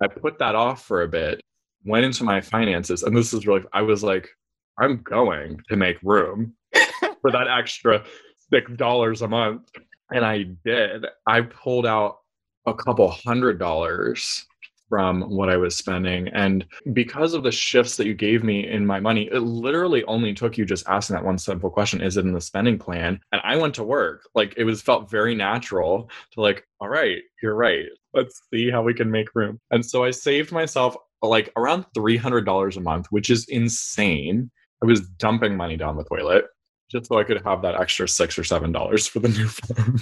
I 0.00 0.06
put 0.08 0.38
that 0.38 0.54
off 0.54 0.84
for 0.84 1.02
a 1.02 1.08
bit, 1.08 1.40
went 1.84 2.04
into 2.04 2.24
my 2.24 2.40
finances. 2.40 3.02
And 3.02 3.16
this 3.16 3.32
is 3.32 3.46
really, 3.46 3.64
I 3.72 3.82
was 3.82 4.02
like, 4.02 4.28
I'm 4.78 4.98
going 5.02 5.60
to 5.68 5.76
make 5.76 5.96
room 6.02 6.54
for 7.20 7.32
that 7.32 7.48
extra 7.48 8.04
six 8.50 8.70
dollars 8.76 9.22
a 9.22 9.28
month. 9.28 9.68
And 10.10 10.24
I 10.24 10.44
did. 10.64 11.06
I 11.26 11.42
pulled 11.42 11.86
out 11.86 12.18
a 12.66 12.74
couple 12.74 13.10
hundred 13.10 13.58
dollars 13.58 14.46
from 14.88 15.22
what 15.22 15.50
I 15.50 15.56
was 15.56 15.76
spending. 15.76 16.28
And 16.28 16.64
because 16.92 17.34
of 17.34 17.42
the 17.42 17.52
shifts 17.52 17.96
that 17.96 18.06
you 18.06 18.14
gave 18.14 18.42
me 18.42 18.66
in 18.66 18.86
my 18.86 19.00
money, 19.00 19.28
it 19.32 19.40
literally 19.40 20.04
only 20.04 20.34
took 20.34 20.56
you 20.56 20.64
just 20.64 20.88
asking 20.88 21.14
that 21.14 21.24
one 21.24 21.38
simple 21.38 21.70
question 21.70 22.00
Is 22.00 22.16
it 22.16 22.24
in 22.24 22.32
the 22.32 22.40
spending 22.40 22.78
plan? 22.78 23.20
And 23.32 23.40
I 23.44 23.56
went 23.56 23.74
to 23.76 23.84
work. 23.84 24.28
Like 24.34 24.54
it 24.56 24.64
was 24.64 24.82
felt 24.82 25.10
very 25.10 25.34
natural 25.34 26.10
to, 26.32 26.40
like, 26.40 26.66
all 26.80 26.88
right, 26.88 27.18
you're 27.42 27.54
right. 27.54 27.86
Let's 28.14 28.40
see 28.52 28.70
how 28.70 28.82
we 28.82 28.94
can 28.94 29.10
make 29.10 29.34
room. 29.34 29.60
And 29.70 29.84
so 29.84 30.04
I 30.04 30.10
saved 30.10 30.52
myself 30.52 30.96
like 31.22 31.52
around 31.56 31.84
$300 31.96 32.76
a 32.76 32.80
month, 32.80 33.06
which 33.10 33.30
is 33.30 33.46
insane. 33.48 34.50
I 34.82 34.86
was 34.86 35.00
dumping 35.00 35.56
money 35.56 35.76
down 35.76 35.96
the 35.96 36.04
toilet 36.04 36.46
just 36.90 37.06
so 37.06 37.18
I 37.18 37.24
could 37.24 37.42
have 37.44 37.62
that 37.62 37.74
extra 37.80 38.08
six 38.08 38.38
or 38.38 38.44
seven 38.44 38.72
dollars 38.72 39.06
for 39.06 39.18
the 39.18 39.28
new 39.28 39.48
phone. 39.48 40.00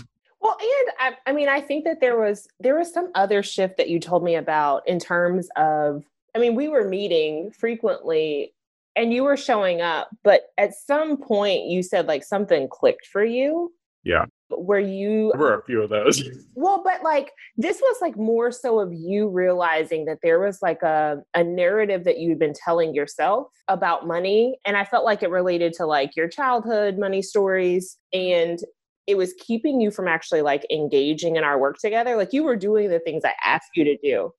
I, 1.07 1.31
I, 1.31 1.33
mean, 1.33 1.49
I 1.49 1.61
think 1.61 1.85
that 1.85 2.01
there 2.01 2.19
was 2.19 2.49
there 2.61 2.79
was 2.79 2.93
some 2.93 3.11
other 3.15 3.43
shift 3.43 3.77
that 3.77 3.89
you 3.89 4.01
told 4.01 4.25
me 4.25 4.35
about 4.35 4.87
in 4.89 4.99
terms 4.99 5.49
of. 5.57 6.05
I 6.35 6.39
mean, 6.39 6.55
we 6.55 6.69
were 6.69 6.87
meeting 6.87 7.51
frequently, 7.51 8.53
and 8.95 9.13
you 9.13 9.25
were 9.25 9.39
showing 9.39 9.81
up, 9.81 10.11
but 10.23 10.49
at 10.59 10.75
some 10.75 11.17
point, 11.17 11.65
you 11.67 11.83
said 11.83 12.07
like 12.07 12.25
something 12.25 12.69
clicked 12.69 13.07
for 13.07 13.25
you. 13.25 13.73
Yeah. 14.05 14.27
where 14.51 14.79
you 14.79 15.33
there 15.33 15.41
were 15.41 15.59
a 15.59 15.65
few 15.65 15.83
of 15.83 15.91
those. 15.91 16.23
Well, 16.55 16.83
but 16.83 17.03
like 17.03 17.33
this 17.57 17.81
was 17.81 17.97
like 18.01 18.17
more 18.17 18.51
so 18.51 18.79
of 18.79 18.93
you 18.95 19.29
realizing 19.29 20.05
that 20.07 20.19
there 20.23 20.41
was 20.41 20.63
like 20.63 20.83
a, 20.83 21.23
a 21.35 21.45
narrative 21.45 22.05
that 22.05 22.19
you'd 22.19 22.39
been 22.39 22.55
telling 22.55 22.95
yourself 22.95 23.49
about 23.69 24.07
money. 24.07 24.59
And 24.65 24.77
I 24.77 24.85
felt 24.85 25.05
like 25.05 25.23
it 25.23 25.31
related 25.31 25.73
to 25.75 25.87
like 25.87 26.17
your 26.17 26.29
childhood 26.29 26.99
money 26.99 27.21
stories. 27.21 27.99
And 28.13 28.59
it 29.07 29.17
was 29.17 29.35
keeping 29.35 29.81
you 29.81 29.91
from 29.91 30.09
actually 30.09 30.43
like 30.43 30.67
engaging 30.71 31.37
in 31.37 31.45
our 31.45 31.59
work 31.59 31.79
together. 31.79 32.17
Like 32.17 32.33
you 32.33 32.43
were 32.43 32.57
doing 32.57 32.91
the 32.91 32.99
things 32.99 33.25
I 33.25 33.35
asked 33.45 33.71
you 33.75 33.85
to 33.85 33.97
do. 34.03 34.33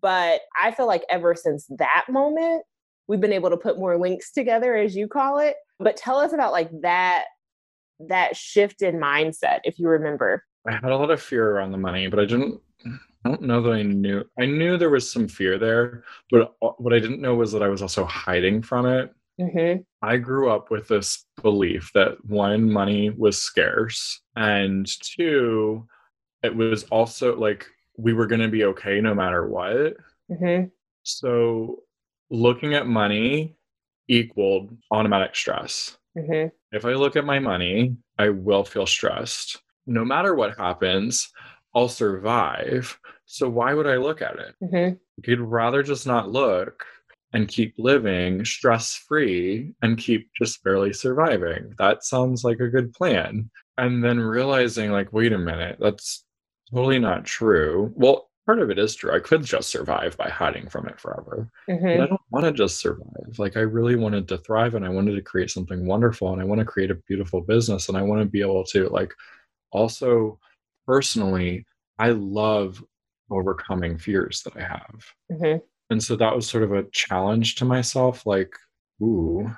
But 0.00 0.40
I 0.60 0.72
feel 0.72 0.86
like 0.86 1.04
ever 1.10 1.34
since 1.34 1.66
that 1.78 2.04
moment, 2.08 2.64
we've 3.08 3.20
been 3.20 3.32
able 3.32 3.50
to 3.50 3.56
put 3.56 3.78
more 3.78 3.98
links 3.98 4.32
together, 4.32 4.76
as 4.76 4.96
you 4.96 5.08
call 5.08 5.38
it. 5.38 5.56
But 5.78 5.96
tell 5.96 6.18
us 6.18 6.32
about 6.32 6.52
like 6.52 6.70
that 6.82 7.24
that 8.00 8.36
shift 8.36 8.82
in 8.82 8.96
mindset, 8.96 9.60
if 9.64 9.78
you 9.78 9.88
remember. 9.88 10.44
I 10.66 10.72
had 10.72 10.84
a 10.84 10.96
lot 10.96 11.10
of 11.10 11.22
fear 11.22 11.50
around 11.50 11.72
the 11.72 11.78
money, 11.78 12.08
but 12.08 12.18
I 12.18 12.24
didn't. 12.24 12.60
I 13.24 13.30
don't 13.30 13.42
know 13.42 13.62
that 13.62 13.72
I 13.72 13.82
knew. 13.82 14.22
I 14.38 14.46
knew 14.46 14.76
there 14.76 14.90
was 14.90 15.10
some 15.10 15.26
fear 15.26 15.58
there, 15.58 16.04
but 16.30 16.54
uh, 16.62 16.68
what 16.78 16.92
I 16.92 16.98
didn't 16.98 17.20
know 17.20 17.34
was 17.34 17.52
that 17.52 17.62
I 17.62 17.68
was 17.68 17.82
also 17.82 18.04
hiding 18.04 18.62
from 18.62 18.86
it. 18.86 19.12
Mm-hmm. 19.40 19.82
I 20.02 20.16
grew 20.16 20.50
up 20.50 20.70
with 20.70 20.88
this 20.88 21.24
belief 21.42 21.90
that 21.94 22.24
one, 22.24 22.70
money 22.70 23.10
was 23.10 23.40
scarce, 23.40 24.20
and 24.34 24.86
two, 25.02 25.86
it 26.42 26.54
was 26.54 26.84
also 26.84 27.36
like 27.36 27.66
we 27.98 28.12
were 28.12 28.26
going 28.26 28.40
to 28.40 28.48
be 28.48 28.64
okay 28.64 29.00
no 29.00 29.14
matter 29.14 29.48
what. 29.48 29.96
Mm-hmm. 30.30 30.68
So 31.02 31.82
looking 32.30 32.74
at 32.74 32.86
money 32.86 33.56
equaled 34.08 34.76
automatic 34.90 35.34
stress. 35.34 35.96
Mm-hmm. 36.16 36.48
If 36.72 36.84
I 36.84 36.92
look 36.92 37.16
at 37.16 37.24
my 37.24 37.38
money, 37.38 37.96
I 38.18 38.30
will 38.30 38.64
feel 38.64 38.86
stressed. 38.86 39.60
No 39.86 40.04
matter 40.04 40.34
what 40.34 40.58
happens, 40.58 41.30
I'll 41.74 41.88
survive. 41.88 42.98
So 43.26 43.48
why 43.48 43.74
would 43.74 43.86
I 43.86 43.96
look 43.96 44.22
at 44.22 44.36
it? 44.36 44.54
Mm-hmm. 44.62 44.96
You'd 45.26 45.40
rather 45.40 45.82
just 45.82 46.06
not 46.06 46.30
look 46.30 46.84
and 47.36 47.48
keep 47.48 47.74
living 47.76 48.42
stress 48.46 48.94
free 48.94 49.74
and 49.82 49.98
keep 49.98 50.30
just 50.32 50.64
barely 50.64 50.94
surviving. 50.94 51.70
That 51.78 52.02
sounds 52.02 52.44
like 52.44 52.60
a 52.60 52.68
good 52.68 52.94
plan. 52.94 53.50
And 53.76 54.02
then 54.02 54.18
realizing, 54.18 54.90
like, 54.90 55.12
wait 55.12 55.34
a 55.34 55.38
minute, 55.38 55.76
that's 55.78 56.24
totally 56.72 56.98
not 56.98 57.26
true. 57.26 57.92
Well, 57.94 58.30
part 58.46 58.58
of 58.58 58.70
it 58.70 58.78
is 58.78 58.94
true. 58.94 59.14
I 59.14 59.18
could 59.18 59.44
just 59.44 59.68
survive 59.68 60.16
by 60.16 60.30
hiding 60.30 60.70
from 60.70 60.88
it 60.88 60.98
forever. 60.98 61.50
Mm-hmm. 61.68 61.84
But 61.84 62.00
I 62.00 62.06
don't 62.06 62.20
want 62.30 62.46
to 62.46 62.52
just 62.52 62.80
survive. 62.80 63.38
Like 63.38 63.58
I 63.58 63.60
really 63.60 63.96
wanted 63.96 64.28
to 64.28 64.38
thrive 64.38 64.74
and 64.74 64.86
I 64.86 64.88
wanted 64.88 65.16
to 65.16 65.22
create 65.22 65.50
something 65.50 65.84
wonderful 65.84 66.32
and 66.32 66.40
I 66.40 66.46
want 66.46 66.60
to 66.60 66.64
create 66.64 66.90
a 66.90 67.02
beautiful 67.06 67.42
business 67.42 67.90
and 67.90 67.98
I 67.98 68.02
want 68.02 68.22
to 68.22 68.26
be 68.26 68.40
able 68.40 68.64
to 68.64 68.88
like 68.88 69.12
also 69.72 70.38
personally 70.86 71.66
I 71.98 72.12
love 72.12 72.82
overcoming 73.30 73.98
fears 73.98 74.42
that 74.44 74.56
I 74.56 74.62
have. 74.62 75.04
Mm-hmm. 75.30 75.58
And 75.90 76.02
so 76.02 76.16
that 76.16 76.34
was 76.34 76.48
sort 76.48 76.64
of 76.64 76.72
a 76.72 76.84
challenge 76.92 77.56
to 77.56 77.64
myself 77.64 78.26
like 78.26 78.52
ooh 79.02 79.50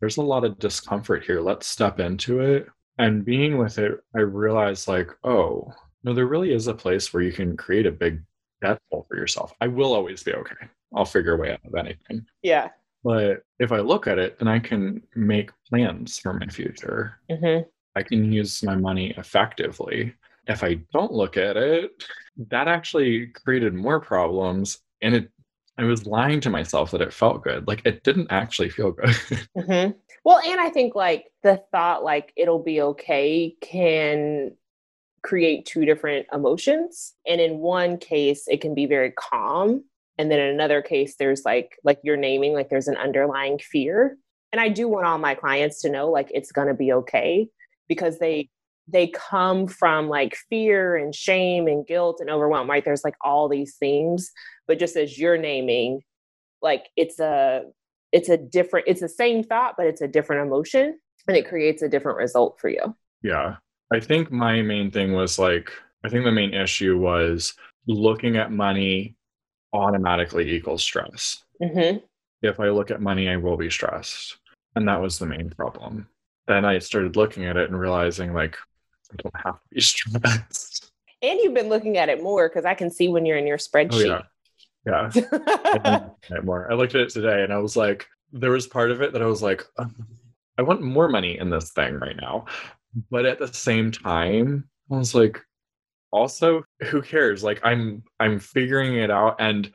there's 0.00 0.16
a 0.16 0.22
lot 0.22 0.44
of 0.44 0.58
discomfort 0.58 1.24
here. 1.24 1.40
Let's 1.40 1.66
step 1.66 2.00
into 2.00 2.40
it. 2.40 2.66
And 2.98 3.24
being 3.24 3.58
with 3.58 3.78
it, 3.78 4.00
I 4.16 4.20
realized 4.20 4.88
like, 4.88 5.10
oh, 5.24 5.72
no, 6.02 6.14
there 6.14 6.26
really 6.26 6.52
is 6.52 6.66
a 6.66 6.74
place 6.74 7.12
where 7.12 7.22
you 7.22 7.32
can 7.32 7.56
create 7.56 7.86
a 7.86 7.92
big 7.92 8.22
death 8.62 8.78
hole 8.90 9.06
for 9.08 9.16
yourself. 9.16 9.52
I 9.60 9.68
will 9.68 9.94
always 9.94 10.22
be 10.22 10.32
okay. 10.34 10.68
I'll 10.94 11.04
figure 11.04 11.34
a 11.34 11.36
way 11.36 11.52
out 11.52 11.60
of 11.64 11.74
anything. 11.74 12.26
Yeah. 12.42 12.68
But 13.04 13.42
if 13.58 13.72
I 13.72 13.78
look 13.78 14.06
at 14.06 14.18
it, 14.18 14.38
then 14.38 14.48
I 14.48 14.58
can 14.58 15.02
make 15.14 15.50
plans 15.68 16.18
for 16.18 16.34
my 16.34 16.46
future. 16.46 17.18
Mm-hmm. 17.30 17.68
I 17.96 18.02
can 18.02 18.32
use 18.32 18.62
my 18.62 18.76
money 18.76 19.14
effectively. 19.16 20.14
If 20.46 20.64
I 20.64 20.80
don't 20.92 21.12
look 21.12 21.36
at 21.36 21.56
it, 21.56 21.90
that 22.48 22.68
actually 22.68 23.28
created 23.28 23.74
more 23.74 24.00
problems. 24.00 24.78
And 25.02 25.14
it, 25.14 25.30
I 25.80 25.84
was 25.84 26.06
lying 26.06 26.40
to 26.40 26.50
myself 26.50 26.90
that 26.90 27.00
it 27.00 27.12
felt 27.12 27.42
good. 27.42 27.66
Like 27.66 27.80
it 27.86 28.04
didn't 28.04 28.26
actually 28.30 28.68
feel 28.68 28.92
good. 28.92 29.08
mm-hmm. 29.56 29.92
Well, 30.24 30.40
and 30.44 30.60
I 30.60 30.68
think 30.68 30.94
like 30.94 31.28
the 31.42 31.62
thought, 31.72 32.04
like 32.04 32.34
it'll 32.36 32.62
be 32.62 32.82
okay, 32.82 33.56
can 33.62 34.52
create 35.22 35.64
two 35.64 35.86
different 35.86 36.26
emotions. 36.34 37.14
And 37.26 37.40
in 37.40 37.58
one 37.58 37.96
case, 37.96 38.44
it 38.46 38.60
can 38.60 38.74
be 38.74 38.84
very 38.84 39.12
calm. 39.12 39.84
And 40.18 40.30
then 40.30 40.38
in 40.38 40.52
another 40.52 40.82
case, 40.82 41.16
there's 41.16 41.46
like, 41.46 41.78
like 41.82 41.98
you're 42.02 42.18
naming, 42.18 42.52
like 42.52 42.68
there's 42.68 42.88
an 42.88 42.98
underlying 42.98 43.58
fear. 43.58 44.18
And 44.52 44.60
I 44.60 44.68
do 44.68 44.86
want 44.86 45.06
all 45.06 45.16
my 45.16 45.34
clients 45.34 45.80
to 45.80 45.88
know 45.88 46.10
like 46.10 46.30
it's 46.34 46.52
gonna 46.52 46.74
be 46.74 46.92
okay 46.92 47.48
because 47.88 48.18
they 48.18 48.50
they 48.92 49.06
come 49.08 49.66
from 49.66 50.08
like 50.08 50.36
fear 50.48 50.96
and 50.96 51.14
shame 51.14 51.68
and 51.68 51.86
guilt 51.86 52.18
and 52.20 52.28
overwhelm, 52.28 52.68
right? 52.68 52.84
There's 52.84 53.04
like 53.04 53.14
all 53.22 53.48
these 53.48 53.76
things. 53.76 54.30
But 54.70 54.78
just 54.78 54.94
as 54.94 55.18
you're 55.18 55.36
naming, 55.36 56.04
like 56.62 56.90
it's 56.96 57.18
a 57.18 57.64
it's 58.12 58.28
a 58.28 58.36
different, 58.36 58.86
it's 58.86 59.00
the 59.00 59.08
same 59.08 59.42
thought, 59.42 59.74
but 59.76 59.86
it's 59.86 60.00
a 60.00 60.06
different 60.06 60.46
emotion 60.46 60.96
and 61.26 61.36
it 61.36 61.48
creates 61.48 61.82
a 61.82 61.88
different 61.88 62.18
result 62.18 62.60
for 62.60 62.68
you. 62.68 62.94
Yeah. 63.20 63.56
I 63.92 63.98
think 63.98 64.30
my 64.30 64.62
main 64.62 64.92
thing 64.92 65.12
was 65.12 65.40
like, 65.40 65.72
I 66.04 66.08
think 66.08 66.24
the 66.24 66.30
main 66.30 66.54
issue 66.54 66.96
was 66.96 67.54
looking 67.88 68.36
at 68.36 68.52
money 68.52 69.16
automatically 69.72 70.48
equals 70.52 70.84
stress. 70.84 71.42
Mm-hmm. 71.60 71.98
If 72.42 72.60
I 72.60 72.68
look 72.68 72.92
at 72.92 73.02
money, 73.02 73.28
I 73.28 73.38
will 73.38 73.56
be 73.56 73.70
stressed. 73.70 74.36
And 74.76 74.86
that 74.86 75.02
was 75.02 75.18
the 75.18 75.26
main 75.26 75.50
problem. 75.50 76.06
Then 76.46 76.64
I 76.64 76.78
started 76.78 77.16
looking 77.16 77.44
at 77.44 77.56
it 77.56 77.70
and 77.70 77.80
realizing, 77.80 78.34
like, 78.34 78.56
I 79.12 79.16
don't 79.20 79.44
have 79.44 79.54
to 79.54 79.74
be 79.74 79.80
stressed. 79.80 80.92
And 81.22 81.40
you've 81.40 81.54
been 81.54 81.68
looking 81.68 81.98
at 81.98 82.08
it 82.08 82.22
more 82.22 82.48
because 82.48 82.64
I 82.64 82.74
can 82.74 82.88
see 82.88 83.08
when 83.08 83.26
you're 83.26 83.36
in 83.36 83.48
your 83.48 83.58
spreadsheet. 83.58 84.04
Oh, 84.04 84.06
yeah. 84.06 84.22
Yeah. 84.86 85.10
I 85.32 86.40
more. 86.42 86.70
I 86.70 86.74
looked 86.74 86.94
at 86.94 87.02
it 87.02 87.10
today 87.10 87.42
and 87.44 87.52
I 87.52 87.58
was 87.58 87.76
like, 87.76 88.06
there 88.32 88.52
was 88.52 88.66
part 88.66 88.90
of 88.90 89.02
it 89.02 89.12
that 89.12 89.22
I 89.22 89.26
was 89.26 89.42
like, 89.42 89.64
I 90.58 90.62
want 90.62 90.82
more 90.82 91.08
money 91.08 91.38
in 91.38 91.50
this 91.50 91.72
thing 91.72 91.94
right 91.94 92.16
now. 92.16 92.46
But 93.10 93.26
at 93.26 93.38
the 93.38 93.48
same 93.48 93.92
time, 93.92 94.68
I 94.90 94.96
was 94.96 95.14
like, 95.14 95.40
also, 96.12 96.64
who 96.88 97.02
cares? 97.02 97.44
Like 97.44 97.60
I'm 97.62 98.02
I'm 98.18 98.40
figuring 98.40 98.96
it 98.96 99.10
out 99.10 99.36
and 99.38 99.70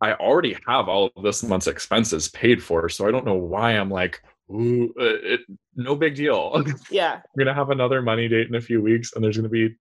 I 0.00 0.14
already 0.14 0.56
have 0.66 0.88
all 0.88 1.10
of 1.16 1.22
this 1.22 1.42
month's 1.42 1.68
expenses 1.68 2.28
paid 2.28 2.62
for. 2.62 2.88
So 2.88 3.06
I 3.06 3.12
don't 3.12 3.24
know 3.24 3.34
why 3.34 3.72
I'm 3.72 3.90
like, 3.90 4.20
ooh, 4.50 4.92
uh, 4.98 5.18
it, 5.22 5.40
no 5.76 5.94
big 5.94 6.16
deal. 6.16 6.64
Yeah. 6.90 7.20
We're 7.34 7.44
going 7.44 7.54
to 7.54 7.58
have 7.58 7.70
another 7.70 8.02
money 8.02 8.28
date 8.28 8.48
in 8.48 8.56
a 8.56 8.60
few 8.60 8.82
weeks 8.82 9.12
and 9.14 9.24
there's 9.24 9.36
going 9.36 9.44
to 9.44 9.48
be 9.48 9.74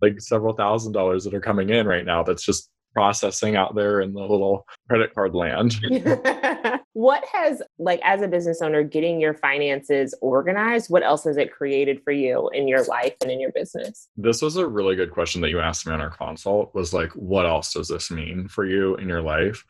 like 0.00 0.20
several 0.20 0.54
thousand 0.54 0.92
dollars 0.92 1.24
that 1.24 1.34
are 1.34 1.40
coming 1.40 1.70
in 1.70 1.86
right 1.86 2.04
now 2.04 2.22
that's 2.22 2.44
just 2.44 2.70
processing 2.96 3.56
out 3.56 3.74
there 3.74 4.00
in 4.00 4.14
the 4.14 4.20
little 4.20 4.66
credit 4.88 5.14
card 5.14 5.34
land. 5.34 5.76
what 6.94 7.22
has 7.32 7.62
like 7.78 8.00
as 8.02 8.22
a 8.22 8.28
business 8.28 8.62
owner 8.62 8.82
getting 8.82 9.20
your 9.20 9.34
finances 9.34 10.14
organized 10.22 10.88
what 10.88 11.02
else 11.02 11.24
has 11.24 11.36
it 11.36 11.52
created 11.52 12.02
for 12.02 12.12
you 12.12 12.48
in 12.54 12.66
your 12.66 12.82
life 12.84 13.14
and 13.20 13.30
in 13.30 13.38
your 13.38 13.52
business? 13.52 14.08
This 14.16 14.40
was 14.40 14.56
a 14.56 14.66
really 14.66 14.96
good 14.96 15.10
question 15.10 15.42
that 15.42 15.50
you 15.50 15.60
asked 15.60 15.86
me 15.86 15.92
on 15.92 16.00
our 16.00 16.10
consult 16.10 16.74
was 16.74 16.94
like 16.94 17.12
what 17.12 17.44
else 17.44 17.74
does 17.74 17.88
this 17.88 18.10
mean 18.10 18.48
for 18.48 18.64
you 18.64 18.96
in 18.96 19.08
your 19.08 19.22
life? 19.22 19.64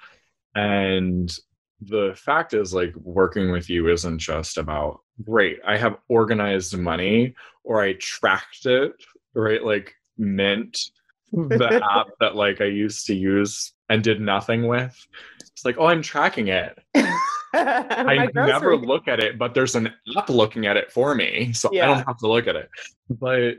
And 0.54 1.36
the 1.80 2.14
fact 2.16 2.54
is 2.54 2.72
like 2.72 2.94
working 2.96 3.50
with 3.50 3.68
you 3.68 3.90
isn't 3.92 4.18
just 4.18 4.56
about 4.56 5.00
great 5.22 5.58
i 5.66 5.76
have 5.76 5.98
organized 6.08 6.74
money 6.74 7.34
or 7.64 7.82
i 7.82 7.92
tracked 8.00 8.64
it 8.64 8.94
right? 9.36 9.62
Like 9.62 9.94
mint 10.18 10.78
the 11.32 11.82
app 11.92 12.08
that 12.20 12.36
like 12.36 12.60
i 12.60 12.64
used 12.64 13.06
to 13.06 13.14
use 13.14 13.72
and 13.88 14.02
did 14.02 14.20
nothing 14.20 14.66
with 14.66 14.96
it's 15.56 15.64
like, 15.64 15.76
oh, 15.78 15.86
I'm 15.86 16.02
tracking 16.02 16.48
it. 16.48 16.78
I 17.54 18.28
never 18.34 18.76
look 18.76 19.08
at 19.08 19.20
it, 19.20 19.38
but 19.38 19.54
there's 19.54 19.74
an 19.74 19.90
app 20.14 20.28
looking 20.28 20.66
at 20.66 20.76
it 20.76 20.92
for 20.92 21.14
me. 21.14 21.54
So 21.54 21.70
yeah. 21.72 21.84
I 21.84 21.86
don't 21.86 22.06
have 22.06 22.18
to 22.18 22.28
look 22.28 22.46
at 22.46 22.56
it. 22.56 22.68
But 23.08 23.54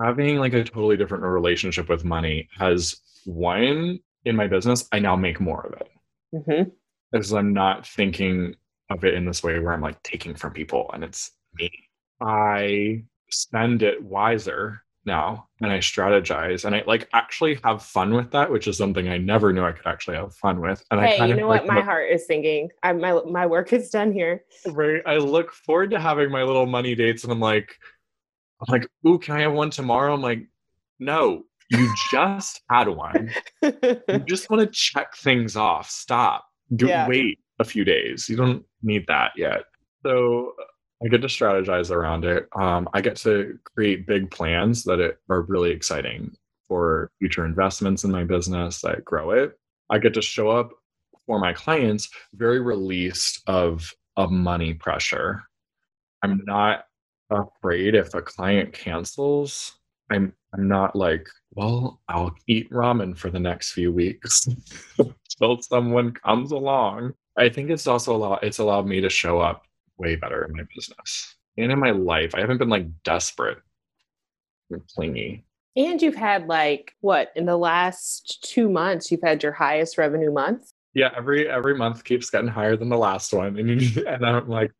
having 0.00 0.36
like 0.36 0.54
a 0.54 0.62
totally 0.62 0.96
different 0.96 1.24
relationship 1.24 1.88
with 1.88 2.04
money 2.04 2.48
has 2.56 2.94
one 3.24 3.98
in 4.24 4.36
my 4.36 4.46
business, 4.46 4.88
I 4.92 5.00
now 5.00 5.16
make 5.16 5.40
more 5.40 5.66
of 5.66 5.72
it. 5.80 5.88
Mm-hmm. 6.32 6.70
Because 7.10 7.32
I'm 7.32 7.52
not 7.52 7.88
thinking 7.88 8.54
of 8.88 9.04
it 9.04 9.14
in 9.14 9.24
this 9.24 9.42
way 9.42 9.58
where 9.58 9.72
I'm 9.72 9.80
like 9.80 10.00
taking 10.04 10.36
from 10.36 10.52
people 10.52 10.92
and 10.94 11.02
it's 11.02 11.32
me. 11.54 11.72
I 12.20 13.02
spend 13.30 13.82
it 13.82 14.00
wiser 14.00 14.80
now 15.04 15.48
and 15.60 15.72
I 15.72 15.78
mm-hmm. 15.78 16.00
strategize 16.00 16.64
and 16.64 16.74
I 16.74 16.84
like 16.86 17.08
actually 17.12 17.58
have 17.64 17.82
fun 17.82 18.14
with 18.14 18.30
that, 18.32 18.50
which 18.50 18.68
is 18.68 18.76
something 18.76 19.08
I 19.08 19.18
never 19.18 19.52
knew 19.52 19.64
I 19.64 19.72
could 19.72 19.86
actually 19.86 20.16
have 20.16 20.34
fun 20.34 20.60
with. 20.60 20.82
And 20.90 21.00
hey, 21.00 21.18
I 21.18 21.26
you 21.26 21.34
know 21.34 21.48
what 21.48 21.66
my 21.66 21.80
heart 21.80 22.10
is 22.10 22.24
thinking. 22.26 22.70
I 22.82 22.92
my 22.92 23.20
my 23.28 23.46
work 23.46 23.72
is 23.72 23.90
done 23.90 24.12
here. 24.12 24.44
Right. 24.66 25.02
I 25.06 25.16
look 25.16 25.52
forward 25.52 25.90
to 25.90 26.00
having 26.00 26.30
my 26.30 26.42
little 26.42 26.66
money 26.66 26.94
dates 26.94 27.24
and 27.24 27.32
I'm 27.32 27.40
like, 27.40 27.76
I'm 28.60 28.72
like, 28.72 28.88
ooh, 29.06 29.18
can 29.18 29.36
I 29.36 29.40
have 29.40 29.52
one 29.52 29.70
tomorrow? 29.70 30.14
I'm 30.14 30.22
like, 30.22 30.46
no, 30.98 31.44
you 31.70 31.92
just 32.10 32.60
had 32.70 32.88
one. 32.88 33.32
you 33.62 34.18
just 34.26 34.50
want 34.50 34.60
to 34.60 34.66
check 34.66 35.16
things 35.16 35.56
off. 35.56 35.90
Stop. 35.90 36.46
Do 36.74 36.86
yeah. 36.86 37.08
wait 37.08 37.38
a 37.58 37.64
few 37.64 37.84
days. 37.84 38.28
You 38.28 38.36
don't 38.36 38.64
need 38.82 39.06
that 39.08 39.32
yet. 39.36 39.64
So 40.04 40.52
I 41.04 41.08
get 41.08 41.20
to 41.22 41.26
strategize 41.26 41.90
around 41.90 42.24
it. 42.24 42.48
Um, 42.54 42.88
I 42.92 43.00
get 43.00 43.16
to 43.18 43.58
create 43.74 44.06
big 44.06 44.30
plans 44.30 44.84
that 44.84 45.00
are 45.28 45.42
really 45.42 45.70
exciting 45.70 46.36
for 46.68 47.10
future 47.18 47.44
investments 47.44 48.04
in 48.04 48.10
my 48.10 48.24
business 48.24 48.80
that 48.82 49.04
grow 49.04 49.32
it. 49.32 49.58
I 49.90 49.98
get 49.98 50.14
to 50.14 50.22
show 50.22 50.50
up 50.50 50.70
for 51.26 51.38
my 51.38 51.52
clients 51.52 52.08
very 52.34 52.60
released 52.60 53.42
of 53.46 53.92
of 54.16 54.30
money 54.30 54.74
pressure. 54.74 55.42
I'm 56.22 56.40
not 56.46 56.84
afraid 57.30 57.94
if 57.94 58.14
a 58.14 58.22
client 58.22 58.72
cancels. 58.72 59.74
I'm 60.10 60.32
I'm 60.54 60.68
not 60.68 60.94
like, 60.94 61.26
well, 61.54 62.00
I'll 62.08 62.34
eat 62.46 62.70
ramen 62.70 63.16
for 63.16 63.30
the 63.30 63.40
next 63.40 63.72
few 63.72 63.90
weeks 63.90 64.46
until 64.98 65.62
someone 65.62 66.12
comes 66.12 66.52
along. 66.52 67.14
I 67.36 67.48
think 67.48 67.70
it's 67.70 67.86
also 67.86 68.14
a 68.14 68.18
lot 68.18 68.44
it's 68.44 68.58
allowed 68.58 68.86
me 68.86 69.00
to 69.00 69.10
show 69.10 69.40
up 69.40 69.64
way 70.02 70.16
better 70.16 70.44
in 70.44 70.56
my 70.56 70.64
business 70.74 71.36
and 71.56 71.70
in 71.70 71.78
my 71.78 71.92
life. 71.92 72.34
I 72.34 72.40
haven't 72.40 72.58
been 72.58 72.68
like 72.68 72.86
desperate 73.04 73.58
and 74.70 74.82
clingy. 74.94 75.44
And 75.76 76.02
you've 76.02 76.16
had 76.16 76.48
like 76.48 76.94
what 77.00 77.32
in 77.34 77.46
the 77.46 77.56
last 77.56 78.44
two 78.44 78.68
months, 78.68 79.10
you've 79.10 79.22
had 79.22 79.42
your 79.42 79.52
highest 79.52 79.96
revenue 79.96 80.32
month. 80.32 80.70
Yeah, 80.94 81.10
every 81.16 81.48
every 81.48 81.74
month 81.74 82.04
keeps 82.04 82.28
getting 82.28 82.48
higher 82.48 82.76
than 82.76 82.90
the 82.90 82.98
last 82.98 83.32
one, 83.32 83.58
and 83.58 83.80
you, 83.80 84.06
and 84.06 84.26
I'm 84.26 84.48
like, 84.48 84.72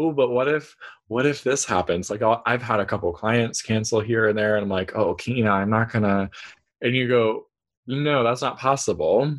oh, 0.00 0.12
but 0.12 0.30
what 0.30 0.48
if 0.48 0.74
what 1.06 1.26
if 1.26 1.44
this 1.44 1.64
happens? 1.64 2.10
Like 2.10 2.22
i 2.22 2.40
have 2.46 2.62
had 2.62 2.80
a 2.80 2.86
couple 2.86 3.12
clients 3.12 3.62
cancel 3.62 4.00
here 4.00 4.28
and 4.28 4.36
there, 4.36 4.56
and 4.56 4.64
I'm 4.64 4.70
like, 4.70 4.96
oh, 4.96 5.14
Keena, 5.14 5.50
I'm 5.50 5.70
not 5.70 5.92
gonna. 5.92 6.30
And 6.80 6.96
you 6.96 7.06
go, 7.06 7.46
no, 7.86 8.24
that's 8.24 8.42
not 8.42 8.58
possible. 8.58 9.36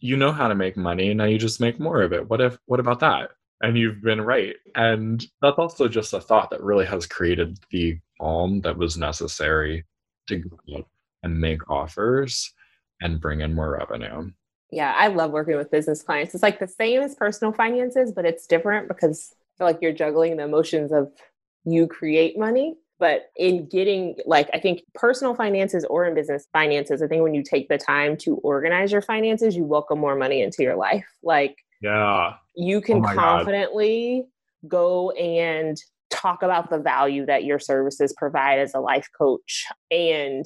You 0.00 0.16
know 0.16 0.32
how 0.32 0.48
to 0.48 0.54
make 0.54 0.76
money, 0.76 1.14
now 1.14 1.24
you 1.24 1.38
just 1.38 1.60
make 1.60 1.78
more 1.78 2.02
of 2.02 2.12
it. 2.12 2.28
What 2.28 2.40
if? 2.40 2.58
What 2.66 2.80
about 2.80 3.00
that? 3.00 3.30
And 3.60 3.76
you've 3.76 4.02
been 4.02 4.20
right. 4.20 4.54
And 4.74 5.24
that's 5.42 5.58
also 5.58 5.88
just 5.88 6.12
a 6.12 6.20
thought 6.20 6.50
that 6.50 6.62
really 6.62 6.86
has 6.86 7.06
created 7.06 7.58
the 7.70 7.98
calm 8.20 8.60
that 8.60 8.78
was 8.78 8.96
necessary 8.96 9.84
to 10.28 10.36
go 10.38 10.86
and 11.22 11.40
make 11.40 11.68
offers 11.68 12.52
and 13.00 13.20
bring 13.20 13.40
in 13.40 13.54
more 13.54 13.72
revenue. 13.78 14.30
Yeah, 14.70 14.94
I 14.96 15.08
love 15.08 15.30
working 15.30 15.56
with 15.56 15.70
business 15.70 16.02
clients. 16.02 16.34
It's 16.34 16.42
like 16.42 16.60
the 16.60 16.68
same 16.68 17.00
as 17.00 17.14
personal 17.14 17.52
finances, 17.52 18.12
but 18.14 18.24
it's 18.24 18.46
different 18.46 18.86
because 18.86 19.32
I 19.32 19.58
feel 19.58 19.66
like 19.66 19.78
you're 19.80 19.92
juggling 19.92 20.36
the 20.36 20.44
emotions 20.44 20.92
of 20.92 21.10
you 21.64 21.86
create 21.86 22.38
money. 22.38 22.76
But 23.00 23.30
in 23.36 23.68
getting, 23.68 24.16
like, 24.26 24.50
I 24.52 24.58
think 24.58 24.82
personal 24.94 25.34
finances 25.34 25.84
or 25.84 26.04
in 26.04 26.14
business 26.14 26.48
finances, 26.52 27.00
I 27.00 27.06
think 27.06 27.22
when 27.22 27.34
you 27.34 27.44
take 27.44 27.68
the 27.68 27.78
time 27.78 28.16
to 28.18 28.36
organize 28.36 28.90
your 28.90 29.02
finances, 29.02 29.56
you 29.56 29.64
welcome 29.64 30.00
more 30.00 30.16
money 30.16 30.42
into 30.42 30.64
your 30.64 30.74
life. 30.74 31.06
Like, 31.22 31.56
yeah, 31.80 32.34
you 32.56 32.80
can 32.80 33.04
oh 33.04 33.14
confidently 33.14 34.24
God. 34.62 34.68
go 34.68 35.10
and 35.12 35.76
talk 36.10 36.42
about 36.42 36.70
the 36.70 36.78
value 36.78 37.26
that 37.26 37.44
your 37.44 37.58
services 37.58 38.14
provide 38.16 38.58
as 38.58 38.74
a 38.74 38.80
life 38.80 39.08
coach. 39.16 39.66
And 39.90 40.44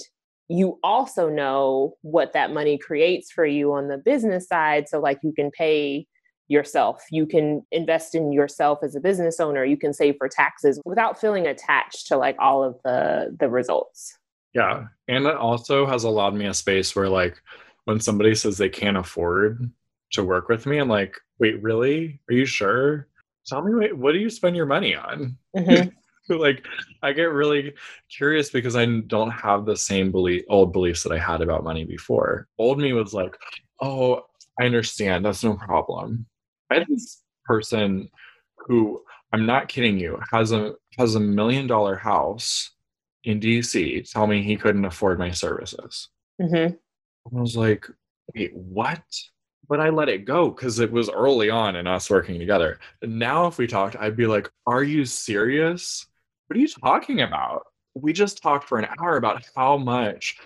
you 0.48 0.78
also 0.82 1.28
know 1.28 1.94
what 2.02 2.32
that 2.32 2.52
money 2.52 2.76
creates 2.78 3.30
for 3.30 3.46
you 3.46 3.72
on 3.72 3.88
the 3.88 3.98
business 3.98 4.48
side. 4.48 4.88
So 4.88 5.00
like 5.00 5.18
you 5.22 5.32
can 5.32 5.50
pay 5.50 6.06
yourself. 6.48 7.02
You 7.10 7.26
can 7.26 7.62
invest 7.70 8.14
in 8.14 8.32
yourself 8.32 8.80
as 8.82 8.94
a 8.94 9.00
business 9.00 9.40
owner. 9.40 9.64
You 9.64 9.76
can 9.76 9.92
save 9.92 10.16
for 10.18 10.28
taxes 10.28 10.80
without 10.84 11.18
feeling 11.18 11.46
attached 11.46 12.08
to 12.08 12.16
like 12.16 12.36
all 12.38 12.62
of 12.62 12.76
the 12.84 13.34
the 13.38 13.48
results. 13.48 14.18
Yeah. 14.52 14.86
And 15.08 15.26
it 15.26 15.36
also 15.36 15.86
has 15.86 16.04
allowed 16.04 16.34
me 16.34 16.46
a 16.46 16.54
space 16.54 16.94
where 16.94 17.08
like 17.08 17.40
when 17.84 18.00
somebody 18.00 18.34
says 18.34 18.58
they 18.58 18.68
can't 18.68 18.98
afford 18.98 19.70
to 20.12 20.24
work 20.24 20.48
with 20.48 20.66
me 20.66 20.78
i'm 20.78 20.88
like 20.88 21.16
wait 21.38 21.62
really 21.62 22.20
are 22.28 22.34
you 22.34 22.46
sure 22.46 23.08
tell 23.46 23.62
me 23.62 23.74
wait, 23.74 23.96
what 23.96 24.12
do 24.12 24.18
you 24.18 24.30
spend 24.30 24.56
your 24.56 24.66
money 24.66 24.94
on 24.94 25.36
mm-hmm. 25.56 25.88
like 26.28 26.64
I 27.02 27.12
get 27.12 27.24
really 27.24 27.74
curious 28.10 28.50
because 28.50 28.76
I 28.76 28.86
don't 28.86 29.30
have 29.30 29.64
the 29.64 29.76
same 29.76 30.10
belief 30.12 30.44
old 30.48 30.72
beliefs 30.72 31.02
that 31.02 31.12
I 31.12 31.18
had 31.18 31.40
about 31.40 31.64
money 31.64 31.84
before. 31.84 32.48
Old 32.58 32.78
me 32.78 32.92
was 32.92 33.12
like, 33.12 33.36
oh, 33.80 34.24
I 34.60 34.66
understand, 34.66 35.24
that's 35.24 35.44
no 35.44 35.54
problem. 35.54 36.26
I 36.70 36.74
had 36.74 36.86
this 36.88 37.22
person 37.44 38.08
who 38.56 39.02
I'm 39.32 39.46
not 39.46 39.68
kidding 39.68 39.98
you, 39.98 40.20
has 40.30 40.52
a 40.52 40.74
has 40.98 41.14
a 41.14 41.20
million 41.20 41.66
dollar 41.66 41.96
house 41.96 42.70
in 43.24 43.40
DC 43.40 44.10
tell 44.10 44.26
me 44.26 44.42
he 44.42 44.56
couldn't 44.56 44.84
afford 44.84 45.18
my 45.18 45.30
services. 45.30 46.08
Mm-hmm. 46.40 46.74
I 46.74 47.40
was 47.40 47.56
like, 47.56 47.86
wait, 48.34 48.54
what? 48.54 49.02
But 49.72 49.80
I 49.80 49.88
let 49.88 50.10
it 50.10 50.26
go 50.26 50.50
because 50.50 50.80
it 50.80 50.92
was 50.92 51.08
early 51.08 51.48
on 51.48 51.76
in 51.76 51.86
us 51.86 52.10
working 52.10 52.38
together. 52.38 52.78
Now, 53.00 53.46
if 53.46 53.56
we 53.56 53.66
talked, 53.66 53.96
I'd 53.96 54.18
be 54.18 54.26
like, 54.26 54.52
Are 54.66 54.82
you 54.82 55.06
serious? 55.06 56.04
What 56.46 56.58
are 56.58 56.60
you 56.60 56.68
talking 56.68 57.22
about? 57.22 57.62
We 57.94 58.12
just 58.12 58.42
talked 58.42 58.68
for 58.68 58.78
an 58.78 58.86
hour 59.00 59.16
about 59.16 59.42
how 59.56 59.78
much 59.78 60.36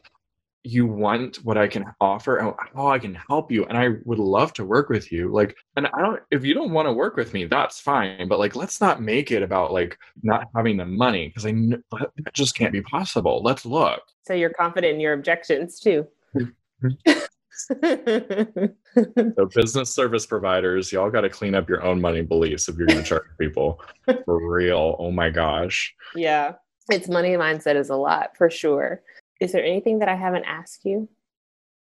you 0.62 0.86
want 0.86 1.38
what 1.44 1.58
I 1.58 1.66
can 1.66 1.86
offer 2.00 2.36
and 2.36 2.54
how 2.72 2.86
I 2.86 3.00
can 3.00 3.16
help 3.16 3.50
you. 3.50 3.64
And 3.64 3.76
I 3.76 3.96
would 4.04 4.20
love 4.20 4.52
to 4.52 4.64
work 4.64 4.90
with 4.90 5.10
you. 5.10 5.32
Like, 5.32 5.56
and 5.74 5.88
I 5.88 6.02
don't, 6.02 6.22
if 6.30 6.44
you 6.44 6.54
don't 6.54 6.70
want 6.70 6.86
to 6.86 6.92
work 6.92 7.16
with 7.16 7.34
me, 7.34 7.46
that's 7.46 7.80
fine. 7.80 8.28
But 8.28 8.38
like, 8.38 8.54
let's 8.54 8.80
not 8.80 9.02
make 9.02 9.32
it 9.32 9.42
about 9.42 9.72
like 9.72 9.98
not 10.22 10.46
having 10.54 10.76
the 10.76 10.86
money 10.86 11.26
because 11.26 11.46
I 11.46 11.50
know 11.50 11.82
that 11.90 12.32
just 12.32 12.56
can't 12.56 12.72
be 12.72 12.82
possible. 12.82 13.42
Let's 13.42 13.66
look. 13.66 14.02
So 14.24 14.34
you're 14.34 14.50
confident 14.50 14.94
in 14.94 15.00
your 15.00 15.14
objections 15.14 15.80
too. 15.80 16.06
Mm-hmm. 16.36 17.10
so 17.64 19.46
business 19.54 19.94
service 19.94 20.26
providers, 20.26 20.92
y'all 20.92 21.10
got 21.10 21.22
to 21.22 21.30
clean 21.30 21.54
up 21.54 21.68
your 21.68 21.82
own 21.82 22.00
money 22.00 22.22
beliefs 22.22 22.68
if 22.68 22.76
you're 22.76 22.86
going 22.86 23.02
to 23.02 23.08
charge 23.08 23.24
people 23.38 23.80
for 24.24 24.50
real. 24.50 24.96
Oh 24.98 25.10
my 25.10 25.30
gosh. 25.30 25.94
Yeah, 26.14 26.54
it's 26.90 27.08
money 27.08 27.30
mindset 27.30 27.76
is 27.76 27.90
a 27.90 27.96
lot 27.96 28.36
for 28.36 28.50
sure. 28.50 29.02
Is 29.40 29.52
there 29.52 29.64
anything 29.64 29.98
that 30.00 30.08
I 30.08 30.16
haven't 30.16 30.44
asked 30.44 30.84
you 30.84 31.08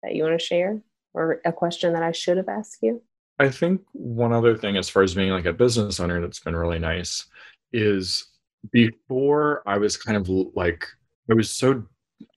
that 0.03 0.15
you 0.15 0.23
want 0.23 0.39
to 0.39 0.45
share, 0.45 0.81
or 1.13 1.41
a 1.45 1.53
question 1.53 1.93
that 1.93 2.03
I 2.03 2.13
should 2.13 2.37
have 2.37 2.49
asked 2.49 2.79
you? 2.83 3.03
I 3.39 3.49
think 3.49 3.81
one 3.93 4.33
other 4.33 4.57
thing, 4.57 4.77
as 4.77 4.89
far 4.89 5.03
as 5.03 5.15
being 5.15 5.31
like 5.31 5.47
a 5.47 5.53
business 5.53 5.99
owner, 5.99 6.21
that's 6.21 6.41
been 6.41 6.57
really 6.57 6.79
nice 6.79 7.27
is 7.73 8.29
before 8.71 9.63
I 9.67 9.79
was 9.79 9.97
kind 9.97 10.17
of 10.17 10.29
like 10.55 10.87
I 11.31 11.35
was 11.35 11.51
so 11.51 11.85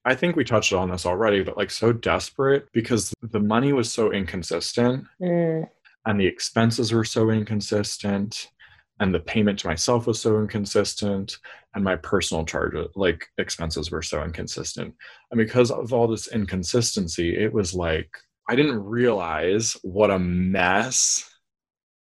I 0.06 0.16
think 0.16 0.36
we 0.36 0.44
touched 0.44 0.74
on 0.74 0.90
this 0.90 1.06
already, 1.06 1.44
but 1.44 1.58
like 1.58 1.72
so 1.72 1.92
desperate 1.92 2.68
because 2.74 3.14
the 3.22 3.40
money 3.40 3.74
was 3.74 3.92
so 3.92 4.12
inconsistent 4.12 5.06
mm. 5.22 5.68
and 6.06 6.20
the 6.20 6.26
expenses 6.26 6.92
were 6.92 7.04
so 7.04 7.30
inconsistent 7.30 8.50
and 9.00 9.14
the 9.14 9.20
payment 9.20 9.60
to 9.60 9.68
myself 9.68 10.08
was 10.08 10.20
so 10.20 10.40
inconsistent 10.40 11.38
and 11.76 11.84
my 11.84 11.96
personal 11.96 12.46
charges 12.46 12.88
like 12.96 13.28
expenses 13.38 13.92
were 13.92 14.02
so 14.02 14.24
inconsistent. 14.24 14.96
And 15.32 15.38
because 15.38 15.72
of 15.72 15.94
all 15.94 16.08
this 16.08 16.28
inconsistency, 16.28 17.36
it 17.36 17.54
was 17.54 17.74
like 17.74 18.10
I 18.50 18.56
didn't 18.56 18.84
realize 18.84 19.76
what 19.84 20.10
a 20.10 20.18
mess 20.18 21.30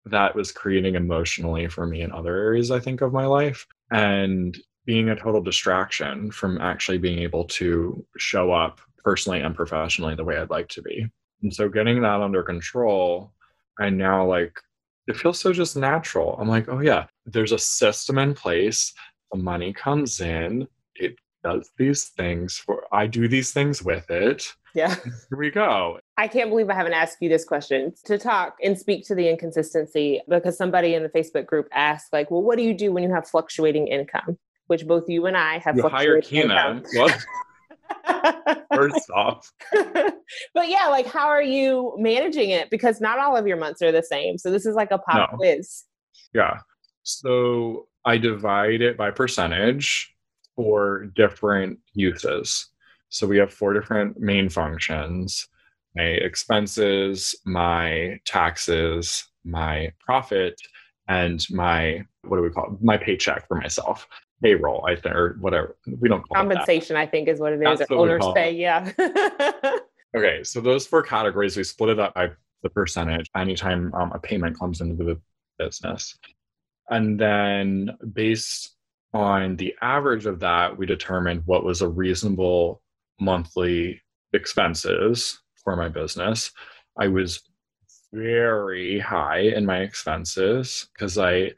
that 0.05 0.35
was 0.35 0.53
creating 0.53 0.95
emotionally 0.95 1.69
for 1.69 1.87
me 1.87 2.03
in 2.03 2.13
other 2.13 2.37
areas 2.37 2.71
I 2.71 2.81
think 2.81 3.01
of 3.01 3.13
my 3.13 3.27
life. 3.27 3.67
And 3.91 4.57
being 4.89 5.11
a 5.11 5.15
total 5.15 5.43
distraction 5.43 6.31
from 6.31 6.59
actually 6.63 6.97
being 6.97 7.19
able 7.19 7.45
to 7.45 8.03
show 8.17 8.53
up 8.53 8.81
personally 9.05 9.43
and 9.43 9.55
professionally 9.55 10.15
the 10.15 10.25
way 10.25 10.39
I'd 10.39 10.49
like 10.49 10.69
to 10.69 10.81
be. 10.81 11.07
And 11.43 11.55
so 11.55 11.69
getting 11.69 12.01
that 12.01 12.23
under 12.23 12.43
control, 12.43 13.35
I 13.79 13.91
now 13.91 14.25
like 14.25 14.59
it 15.07 15.19
feels 15.19 15.39
so 15.39 15.53
just 15.53 15.77
natural. 15.77 16.39
I'm 16.41 16.49
like, 16.49 16.71
oh 16.71 16.81
yeah, 16.81 17.05
there's 17.27 17.53
a 17.53 17.59
system 17.59 18.17
in 18.17 18.33
place. 18.33 18.95
The 19.31 19.37
money 19.37 19.75
comes 19.75 20.23
in, 20.23 20.67
it 20.95 21.17
does 21.45 21.71
these 21.77 22.07
things 22.17 22.57
for 22.57 22.85
I 22.91 23.09
do 23.09 23.29
these 23.29 23.53
things 23.53 23.83
with 23.83 24.11
it. 24.11 24.51
Yeah. 24.75 24.95
Here 24.95 25.39
we 25.39 25.51
go. 25.51 25.99
I 26.17 26.29
can't 26.29 26.49
believe 26.49 26.71
I 26.71 26.75
haven't 26.75 26.95
asked 26.95 27.19
you 27.21 27.29
this 27.29 27.45
question 27.45 27.93
to 28.07 28.17
talk 28.17 28.57
and 28.63 28.79
speak 28.79 29.07
to 29.09 29.15
the 29.15 29.29
inconsistency 29.29 30.23
because 30.31 30.57
somebody 30.57 30.95
in 30.95 31.03
the 31.03 31.11
Facebook 31.11 31.45
group 31.45 31.69
asked, 31.73 32.11
like, 32.11 32.31
well, 32.31 32.43
what 32.43 32.57
do 32.57 32.65
you 32.65 32.73
do 32.73 32.91
when 32.91 33.03
you 33.03 33.13
have 33.13 33.29
fluctuating 33.29 33.89
income? 33.89 34.39
Which 34.69 34.87
both 34.87 35.09
you 35.09 35.27
and 35.27 35.37
I 35.37 35.59
have. 35.59 35.77
You 35.77 35.89
hire 35.89 36.21
Keena. 36.21 36.83
What? 36.93 37.19
First 38.75 39.11
off. 39.11 39.51
but 39.73 40.69
yeah, 40.69 40.87
like 40.89 41.07
how 41.07 41.27
are 41.27 41.43
you 41.43 41.95
managing 41.99 42.51
it? 42.51 42.71
Because 42.71 43.01
not 43.01 43.19
all 43.19 43.37
of 43.37 43.47
your 43.47 43.57
months 43.57 43.83
are 43.83 43.93
the 43.93 44.03
same. 44.03 44.39
So 44.39 44.51
this 44.51 44.67
is 44.67 44.75
like 44.75 44.91
a 44.91 44.99
pop 44.99 45.33
no. 45.33 45.37
quiz. 45.37 45.85
Yeah. 46.33 46.59
So 47.03 47.89
I 48.05 48.19
divide 48.19 48.83
it 48.83 48.97
by 48.97 49.11
percentage 49.11 50.15
for 50.55 51.07
different 51.15 51.79
uses. 51.95 52.69
So 53.09 53.27
we 53.27 53.39
have 53.39 53.53
four 53.53 53.73
different 53.73 54.21
main 54.21 54.49
functions 54.49 55.47
my 55.97 56.05
expenses, 56.05 57.35
my 57.45 58.21
taxes, 58.25 59.27
my 59.45 59.93
profit, 59.99 60.55
and 61.09 61.45
my 61.51 62.03
what 62.23 62.37
do 62.37 62.43
we 62.43 62.51
call 62.51 62.75
it? 62.75 62.83
my 62.83 62.97
paycheck 62.97 63.49
for 63.49 63.57
myself 63.57 64.07
payroll, 64.43 64.85
I 64.87 64.97
think, 64.97 65.15
or 65.15 65.37
whatever. 65.41 65.77
We 66.01 66.09
don't 66.09 66.27
compensation. 66.29 66.97
I 66.97 67.07
think 67.07 67.29
is 67.29 67.41
what 67.41 67.53
it 67.53 67.63
is. 67.63 67.83
Owners 67.91 68.25
pay. 68.35 68.53
Yeah. 68.53 68.91
okay, 70.17 70.43
so 70.43 70.61
those 70.61 70.87
four 70.87 71.03
categories, 71.03 71.57
we 71.57 71.65
split 71.65 71.91
it 71.91 71.99
up 71.99 72.15
by 72.15 72.31
the 72.63 72.71
percentage 72.71 73.31
anytime 73.37 73.93
um, 73.95 74.13
a 74.13 74.19
payment 74.19 74.59
comes 74.59 74.81
into 74.81 75.05
the 75.05 75.21
business. 75.59 76.19
And 76.91 77.19
then 77.19 77.91
based 78.13 78.75
on 79.13 79.57
the 79.57 79.75
average 79.83 80.27
of 80.27 80.41
that, 80.41 80.77
we 80.77 80.87
determined 80.87 81.43
what 81.47 81.65
was 81.65 81.83
a 81.83 81.89
reasonable 81.89 82.83
monthly 83.21 84.01
expenses 84.33 85.41
for 85.63 85.77
my 85.77 85.89
business. 85.89 86.51
I 86.99 87.09
was 87.09 87.43
very 88.13 88.99
high 88.99 89.41
in 89.41 89.67
my 89.67 89.81
expenses 89.81 90.89
because 90.95 91.19
I 91.19 91.53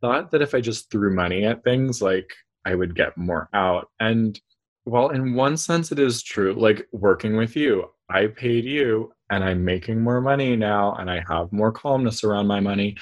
thought 0.00 0.30
that 0.30 0.42
if 0.42 0.54
I 0.54 0.60
just 0.60 0.90
threw 0.90 1.14
money 1.14 1.44
at 1.44 1.64
things, 1.64 2.00
like 2.02 2.30
I 2.64 2.74
would 2.74 2.94
get 2.94 3.16
more 3.16 3.48
out. 3.54 3.88
And 4.00 4.40
well, 4.84 5.10
in 5.10 5.34
one 5.34 5.56
sense, 5.56 5.92
it 5.92 5.98
is 5.98 6.22
true. 6.22 6.54
Like 6.54 6.88
working 6.92 7.36
with 7.36 7.56
you, 7.56 7.90
I 8.08 8.26
paid 8.26 8.64
you 8.64 9.12
and 9.30 9.44
I'm 9.44 9.64
making 9.64 10.00
more 10.00 10.20
money 10.20 10.56
now 10.56 10.94
and 10.94 11.10
I 11.10 11.22
have 11.28 11.52
more 11.52 11.72
calmness 11.72 12.24
around 12.24 12.46
my 12.46 12.60
money. 12.60 12.96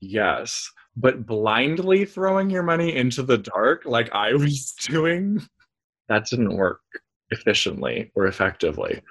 Yes. 0.00 0.70
But 0.96 1.26
blindly 1.26 2.04
throwing 2.04 2.50
your 2.50 2.62
money 2.62 2.94
into 2.94 3.22
the 3.22 3.38
dark, 3.38 3.84
like 3.84 4.12
I 4.12 4.32
was 4.34 4.72
doing, 4.72 5.42
that 6.08 6.26
didn't 6.26 6.56
work 6.56 6.80
efficiently 7.30 8.12
or 8.14 8.26
effectively. 8.26 9.02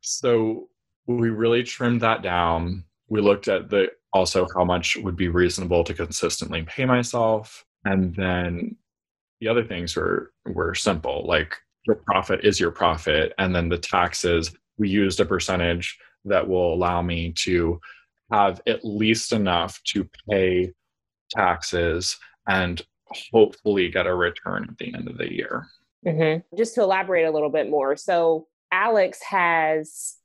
So 0.00 0.68
we 1.06 1.30
really 1.30 1.62
trimmed 1.62 2.00
that 2.02 2.22
down. 2.22 2.84
We 3.08 3.20
looked 3.20 3.48
at 3.48 3.68
the 3.68 3.90
also 4.14 4.46
how 4.54 4.64
much 4.64 4.96
would 4.96 5.16
be 5.16 5.28
reasonable 5.28 5.84
to 5.84 5.92
consistently 5.92 6.62
pay 6.62 6.86
myself. 6.86 7.66
And 7.84 8.14
then 8.14 8.76
the 9.40 9.48
other 9.48 9.64
things 9.64 9.94
were 9.96 10.32
were 10.46 10.74
simple, 10.74 11.26
like 11.26 11.54
your 11.86 11.96
profit 11.96 12.44
is 12.44 12.58
your 12.58 12.70
profit. 12.70 13.34
And 13.36 13.54
then 13.54 13.68
the 13.68 13.76
taxes, 13.76 14.56
we 14.78 14.88
used 14.88 15.20
a 15.20 15.26
percentage 15.26 15.98
that 16.24 16.48
will 16.48 16.72
allow 16.72 17.02
me 17.02 17.32
to 17.32 17.80
have 18.32 18.62
at 18.66 18.84
least 18.84 19.32
enough 19.32 19.82
to 19.84 20.08
pay 20.30 20.72
taxes 21.30 22.16
and 22.48 22.80
hopefully 23.32 23.90
get 23.90 24.06
a 24.06 24.14
return 24.14 24.66
at 24.68 24.78
the 24.78 24.94
end 24.94 25.08
of 25.08 25.18
the 25.18 25.30
year. 25.30 25.66
Mm-hmm. 26.06 26.56
Just 26.56 26.74
to 26.76 26.82
elaborate 26.82 27.26
a 27.26 27.30
little 27.30 27.50
bit 27.50 27.68
more. 27.68 27.96
So, 27.96 28.46
Alex 28.72 29.22
has, 29.22 30.16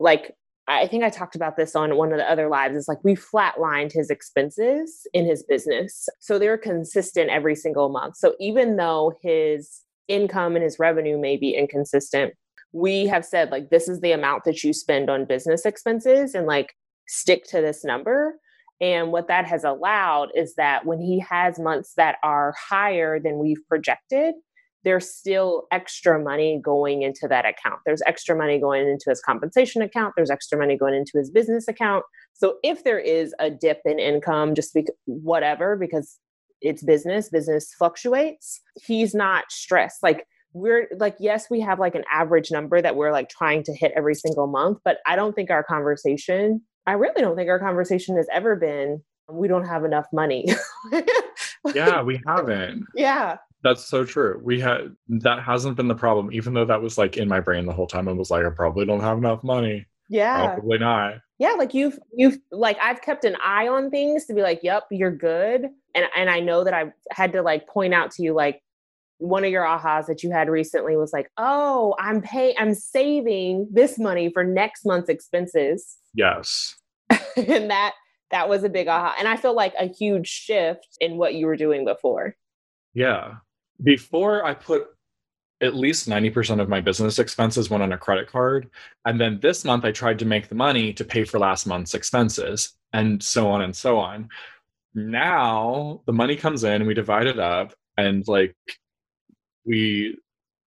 like, 0.00 0.34
I 0.68 0.86
think 0.86 1.02
I 1.02 1.10
talked 1.10 1.34
about 1.34 1.56
this 1.56 1.74
on 1.74 1.96
one 1.96 2.12
of 2.12 2.18
the 2.18 2.30
other 2.30 2.48
lives. 2.48 2.76
It's 2.76 2.88
like 2.88 3.02
we 3.02 3.16
flatlined 3.16 3.92
his 3.92 4.10
expenses 4.10 5.06
in 5.12 5.26
his 5.26 5.42
business. 5.42 6.08
So 6.20 6.38
they're 6.38 6.56
consistent 6.56 7.30
every 7.30 7.56
single 7.56 7.88
month. 7.88 8.16
So 8.16 8.34
even 8.38 8.76
though 8.76 9.12
his 9.22 9.80
income 10.08 10.54
and 10.54 10.62
his 10.62 10.78
revenue 10.78 11.18
may 11.18 11.36
be 11.36 11.56
inconsistent, 11.56 12.34
we 12.72 13.06
have 13.06 13.24
said, 13.24 13.50
like, 13.50 13.70
this 13.70 13.88
is 13.88 14.00
the 14.00 14.12
amount 14.12 14.44
that 14.44 14.62
you 14.62 14.72
spend 14.72 15.10
on 15.10 15.24
business 15.24 15.66
expenses 15.66 16.34
and 16.34 16.46
like 16.46 16.74
stick 17.08 17.44
to 17.48 17.60
this 17.60 17.84
number. 17.84 18.36
And 18.80 19.12
what 19.12 19.28
that 19.28 19.44
has 19.46 19.64
allowed 19.64 20.30
is 20.34 20.54
that 20.54 20.86
when 20.86 21.00
he 21.00 21.18
has 21.20 21.58
months 21.58 21.94
that 21.96 22.16
are 22.22 22.54
higher 22.58 23.20
than 23.20 23.38
we've 23.38 23.60
projected, 23.68 24.34
there's 24.84 25.08
still 25.08 25.66
extra 25.70 26.18
money 26.22 26.60
going 26.62 27.02
into 27.02 27.28
that 27.28 27.44
account. 27.44 27.80
There's 27.86 28.02
extra 28.06 28.36
money 28.36 28.58
going 28.58 28.88
into 28.88 29.10
his 29.10 29.20
compensation 29.20 29.82
account. 29.82 30.14
There's 30.16 30.30
extra 30.30 30.58
money 30.58 30.76
going 30.76 30.94
into 30.94 31.12
his 31.16 31.30
business 31.30 31.68
account. 31.68 32.04
So 32.34 32.56
if 32.62 32.84
there 32.84 32.98
is 32.98 33.34
a 33.38 33.50
dip 33.50 33.80
in 33.84 33.98
income, 33.98 34.54
just 34.54 34.74
because 34.74 34.94
whatever, 35.04 35.76
because 35.76 36.18
it's 36.60 36.82
business, 36.82 37.28
business 37.28 37.72
fluctuates, 37.76 38.60
he's 38.84 39.14
not 39.14 39.44
stressed. 39.50 40.02
Like 40.02 40.26
we're 40.52 40.88
like, 40.96 41.16
yes, 41.18 41.48
we 41.50 41.60
have 41.60 41.78
like 41.78 41.94
an 41.94 42.04
average 42.12 42.50
number 42.50 42.82
that 42.82 42.96
we're 42.96 43.12
like 43.12 43.28
trying 43.28 43.62
to 43.64 43.74
hit 43.74 43.92
every 43.96 44.14
single 44.14 44.46
month, 44.46 44.78
but 44.84 44.98
I 45.06 45.16
don't 45.16 45.34
think 45.34 45.50
our 45.50 45.62
conversation, 45.64 46.62
I 46.86 46.92
really 46.92 47.20
don't 47.22 47.36
think 47.36 47.48
our 47.48 47.58
conversation 47.58 48.16
has 48.16 48.26
ever 48.32 48.56
been 48.56 49.02
we 49.30 49.48
don't 49.48 49.66
have 49.66 49.84
enough 49.84 50.06
money. 50.12 50.46
yeah, 51.74 52.02
we 52.02 52.20
haven't. 52.26 52.84
Yeah. 52.94 53.36
That's 53.62 53.84
so 53.84 54.04
true. 54.04 54.40
We 54.42 54.60
had 54.60 54.96
that 55.08 55.42
hasn't 55.42 55.76
been 55.76 55.88
the 55.88 55.94
problem, 55.94 56.32
even 56.32 56.52
though 56.52 56.64
that 56.64 56.82
was 56.82 56.98
like 56.98 57.16
in 57.16 57.28
my 57.28 57.40
brain 57.40 57.64
the 57.64 57.72
whole 57.72 57.86
time. 57.86 58.08
I 58.08 58.12
was 58.12 58.30
like, 58.30 58.44
I 58.44 58.50
probably 58.50 58.84
don't 58.84 59.00
have 59.00 59.18
enough 59.18 59.44
money. 59.44 59.86
Yeah. 60.08 60.54
Probably 60.54 60.78
not. 60.78 61.14
Yeah, 61.38 61.52
like 61.52 61.72
you've 61.72 61.98
you've 62.14 62.38
like 62.50 62.76
I've 62.82 63.02
kept 63.02 63.24
an 63.24 63.36
eye 63.42 63.68
on 63.68 63.90
things 63.90 64.26
to 64.26 64.34
be 64.34 64.42
like, 64.42 64.60
yep, 64.62 64.84
you're 64.90 65.14
good. 65.14 65.68
And 65.94 66.06
and 66.16 66.28
I 66.28 66.40
know 66.40 66.64
that 66.64 66.74
I've 66.74 66.92
had 67.10 67.32
to 67.32 67.42
like 67.42 67.68
point 67.68 67.94
out 67.94 68.10
to 68.12 68.22
you 68.22 68.34
like 68.34 68.60
one 69.18 69.44
of 69.44 69.50
your 69.50 69.64
ahas 69.64 70.06
that 70.06 70.24
you 70.24 70.32
had 70.32 70.48
recently 70.48 70.96
was 70.96 71.12
like, 71.12 71.30
oh, 71.38 71.94
I'm 72.00 72.20
pay 72.20 72.54
I'm 72.58 72.74
saving 72.74 73.68
this 73.72 73.98
money 73.98 74.30
for 74.32 74.42
next 74.42 74.84
month's 74.84 75.08
expenses. 75.08 75.96
Yes. 76.14 76.74
and 77.10 77.70
that 77.70 77.94
that 78.32 78.48
was 78.48 78.64
a 78.64 78.68
big 78.68 78.88
aha. 78.88 79.14
And 79.18 79.28
I 79.28 79.36
feel 79.36 79.54
like 79.54 79.74
a 79.78 79.86
huge 79.86 80.28
shift 80.28 80.96
in 81.00 81.16
what 81.16 81.34
you 81.34 81.46
were 81.46 81.56
doing 81.56 81.84
before. 81.84 82.36
Yeah 82.92 83.34
before 83.82 84.44
I 84.44 84.54
put 84.54 84.86
at 85.62 85.76
least 85.76 86.08
90% 86.08 86.60
of 86.60 86.68
my 86.68 86.80
business 86.80 87.20
expenses 87.20 87.70
went 87.70 87.84
on 87.84 87.92
a 87.92 87.98
credit 87.98 88.28
card. 88.28 88.68
And 89.04 89.20
then 89.20 89.38
this 89.40 89.64
month 89.64 89.84
I 89.84 89.92
tried 89.92 90.18
to 90.18 90.24
make 90.24 90.48
the 90.48 90.56
money 90.56 90.92
to 90.94 91.04
pay 91.04 91.24
for 91.24 91.38
last 91.38 91.66
month's 91.66 91.94
expenses 91.94 92.72
and 92.92 93.22
so 93.22 93.48
on 93.48 93.62
and 93.62 93.74
so 93.74 93.98
on. 93.98 94.28
Now 94.94 96.02
the 96.06 96.12
money 96.12 96.36
comes 96.36 96.64
in, 96.64 96.86
we 96.86 96.94
divide 96.94 97.26
it 97.26 97.38
up 97.38 97.74
and 97.96 98.26
like 98.26 98.56
we 99.64 100.16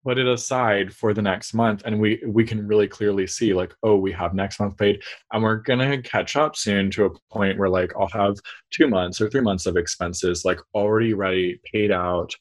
put 0.05 0.19
it 0.19 0.29
aside 0.29 0.95
for 0.95 1.13
the 1.13 1.21
next 1.21 1.53
month 1.53 1.83
and 1.85 1.99
we 1.99 2.23
we 2.29 2.45
can 2.45 2.65
really 2.65 2.87
clearly 2.87 3.27
see 3.27 3.53
like 3.53 3.75
oh 3.83 3.97
we 3.97 4.13
have 4.13 4.35
next 4.35 4.61
month 4.61 4.77
paid 4.77 5.03
and 5.33 5.43
we're 5.43 5.57
gonna 5.57 6.01
catch 6.01 6.37
up 6.37 6.55
soon 6.55 6.89
to 6.93 7.07
a 7.07 7.11
point 7.33 7.59
where 7.59 7.69
like 7.69 7.93
i'll 7.99 8.07
have 8.07 8.37
two 8.71 8.87
months 8.87 9.21
or 9.21 9.29
three 9.29 9.41
months 9.41 9.67
of 9.67 9.77
expenses 9.77 10.45
like 10.45 10.61
already 10.75 11.13
ready 11.13 11.61
paid 11.73 11.91
out 11.91 12.33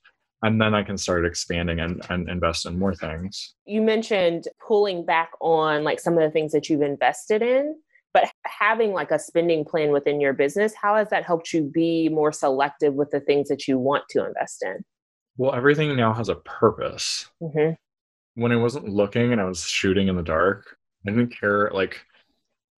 and 0.46 0.62
then 0.62 0.76
I 0.76 0.84
can 0.84 0.98
start 0.98 1.26
expanding 1.26 1.80
and, 1.80 2.06
and 2.10 2.30
invest 2.30 2.68
in 2.68 2.78
more 2.78 2.94
things. 2.94 3.56
You 3.66 3.82
mentioned 3.82 4.48
pulling 4.66 5.04
back 5.04 5.32
on 5.42 5.84
like 5.84 6.00
some 6.00 6.14
of 6.14 6.20
the 6.20 6.30
things 6.30 6.52
that 6.52 6.70
you've 6.70 6.84
invested 6.84 7.42
in, 7.42 7.76
but 8.14 8.30
having 8.46 8.94
like 8.94 9.10
a 9.10 9.18
spending 9.18 9.66
plan 9.66 9.92
within 9.92 10.22
your 10.22 10.34
business, 10.34 10.76
how 10.80 10.98
has 10.98 11.10
that 11.10 11.26
helped 11.26 11.52
you 11.52 11.64
be 11.64 12.10
more 12.10 12.32
selective 12.32 12.94
with 12.94 13.10
the 13.10 13.20
things 13.20 13.50
that 13.50 13.68
you 13.68 13.80
want 13.80 14.04
to 14.12 14.24
invest 14.24 14.64
in? 14.64 14.86
Well, 15.36 15.56
everything 15.56 15.96
now 15.96 16.14
has 16.14 16.30
a 16.30 16.36
purpose. 16.36 17.28
Mm-hmm. 17.42 17.74
When 18.40 18.52
I 18.52 18.58
wasn't 18.58 18.88
looking 18.88 19.32
and 19.32 19.42
I 19.42 19.46
was 19.46 19.64
shooting 19.64 20.10
in 20.10 20.16
the 20.16 20.22
dark, 20.22 20.78
I 21.08 21.10
didn't 21.10 21.36
care 21.36 21.72
like 21.74 22.06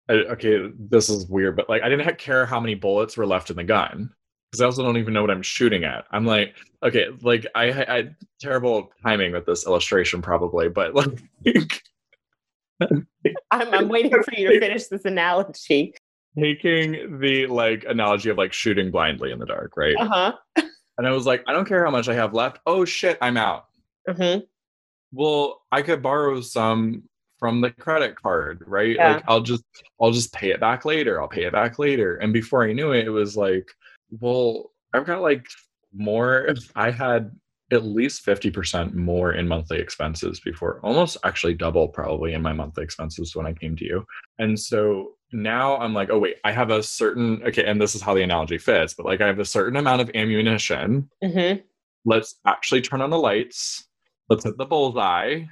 I, 0.08 0.14
okay, 0.14 0.70
this 0.78 1.10
is 1.10 1.26
weird, 1.26 1.56
but 1.56 1.68
like 1.68 1.82
I 1.82 1.90
didn't 1.90 2.16
care 2.16 2.46
how 2.46 2.60
many 2.60 2.74
bullets 2.74 3.18
were 3.18 3.26
left 3.26 3.50
in 3.50 3.56
the 3.56 3.64
gun 3.64 4.14
because 4.50 4.62
I 4.62 4.64
also 4.64 4.82
don't 4.82 4.96
even 4.96 5.12
know 5.12 5.20
what 5.20 5.30
I'm 5.30 5.42
shooting 5.42 5.84
at. 5.84 6.04
I'm 6.10 6.24
like, 6.24 6.54
okay, 6.82 7.06
like 7.20 7.46
I, 7.54 7.70
I 7.70 8.10
terrible 8.40 8.90
timing 9.02 9.32
with 9.32 9.46
this 9.46 9.66
illustration 9.66 10.22
probably, 10.22 10.68
but 10.68 10.94
like 10.94 11.20
I'm, 12.80 13.06
I'm 13.50 13.88
waiting 13.88 14.10
for 14.10 14.32
you 14.36 14.52
to 14.52 14.60
finish 14.60 14.86
this 14.86 15.04
analogy. 15.04 15.94
Taking 16.38 17.18
the 17.20 17.46
like 17.46 17.84
analogy 17.88 18.30
of 18.30 18.38
like 18.38 18.52
shooting 18.52 18.90
blindly 18.90 19.32
in 19.32 19.38
the 19.38 19.46
dark, 19.46 19.76
right? 19.76 19.96
Uh-huh. 19.96 20.32
and 20.56 21.06
I 21.06 21.10
was 21.10 21.26
like, 21.26 21.42
I 21.46 21.52
don't 21.52 21.66
care 21.66 21.84
how 21.84 21.90
much 21.90 22.08
I 22.08 22.14
have 22.14 22.32
left. 22.32 22.60
Oh 22.66 22.84
shit, 22.84 23.18
I'm 23.20 23.36
out. 23.36 23.66
Mm-hmm. 24.08 24.40
Well, 25.12 25.62
I 25.72 25.82
could 25.82 26.02
borrow 26.02 26.40
some 26.40 27.02
from 27.38 27.60
the 27.60 27.70
credit 27.70 28.16
card, 28.20 28.64
right? 28.66 28.96
Yeah. 28.96 29.14
Like 29.14 29.24
I'll 29.28 29.40
just 29.40 29.64
I'll 30.00 30.10
just 30.10 30.32
pay 30.32 30.50
it 30.50 30.60
back 30.60 30.84
later. 30.84 31.20
I'll 31.20 31.28
pay 31.28 31.44
it 31.44 31.52
back 31.52 31.78
later. 31.78 32.16
And 32.16 32.32
before 32.32 32.64
I 32.64 32.72
knew 32.72 32.92
it, 32.92 33.06
it 33.06 33.10
was 33.10 33.36
like 33.36 33.68
well, 34.10 34.72
I've 34.94 35.06
got 35.06 35.22
like 35.22 35.46
more. 35.92 36.48
I 36.74 36.90
had 36.90 37.30
at 37.70 37.84
least 37.84 38.24
50% 38.24 38.94
more 38.94 39.32
in 39.32 39.46
monthly 39.46 39.78
expenses 39.78 40.40
before, 40.40 40.80
almost 40.82 41.18
actually 41.24 41.54
double 41.54 41.88
probably 41.88 42.32
in 42.32 42.40
my 42.40 42.52
monthly 42.52 42.82
expenses 42.82 43.36
when 43.36 43.46
I 43.46 43.52
came 43.52 43.76
to 43.76 43.84
you. 43.84 44.04
And 44.38 44.58
so 44.58 45.12
now 45.32 45.76
I'm 45.76 45.92
like, 45.92 46.08
oh, 46.10 46.18
wait, 46.18 46.36
I 46.44 46.52
have 46.52 46.70
a 46.70 46.82
certain, 46.82 47.42
okay, 47.44 47.66
and 47.66 47.80
this 47.80 47.94
is 47.94 48.00
how 48.00 48.14
the 48.14 48.22
analogy 48.22 48.56
fits, 48.56 48.94
but 48.94 49.04
like 49.04 49.20
I 49.20 49.26
have 49.26 49.38
a 49.38 49.44
certain 49.44 49.76
amount 49.76 50.00
of 50.00 50.10
ammunition. 50.14 51.10
Mm-hmm. 51.22 51.60
Let's 52.06 52.40
actually 52.46 52.80
turn 52.80 53.02
on 53.02 53.10
the 53.10 53.18
lights. 53.18 53.86
Let's 54.30 54.44
hit 54.44 54.56
the 54.56 54.64
bullseye. 54.64 55.42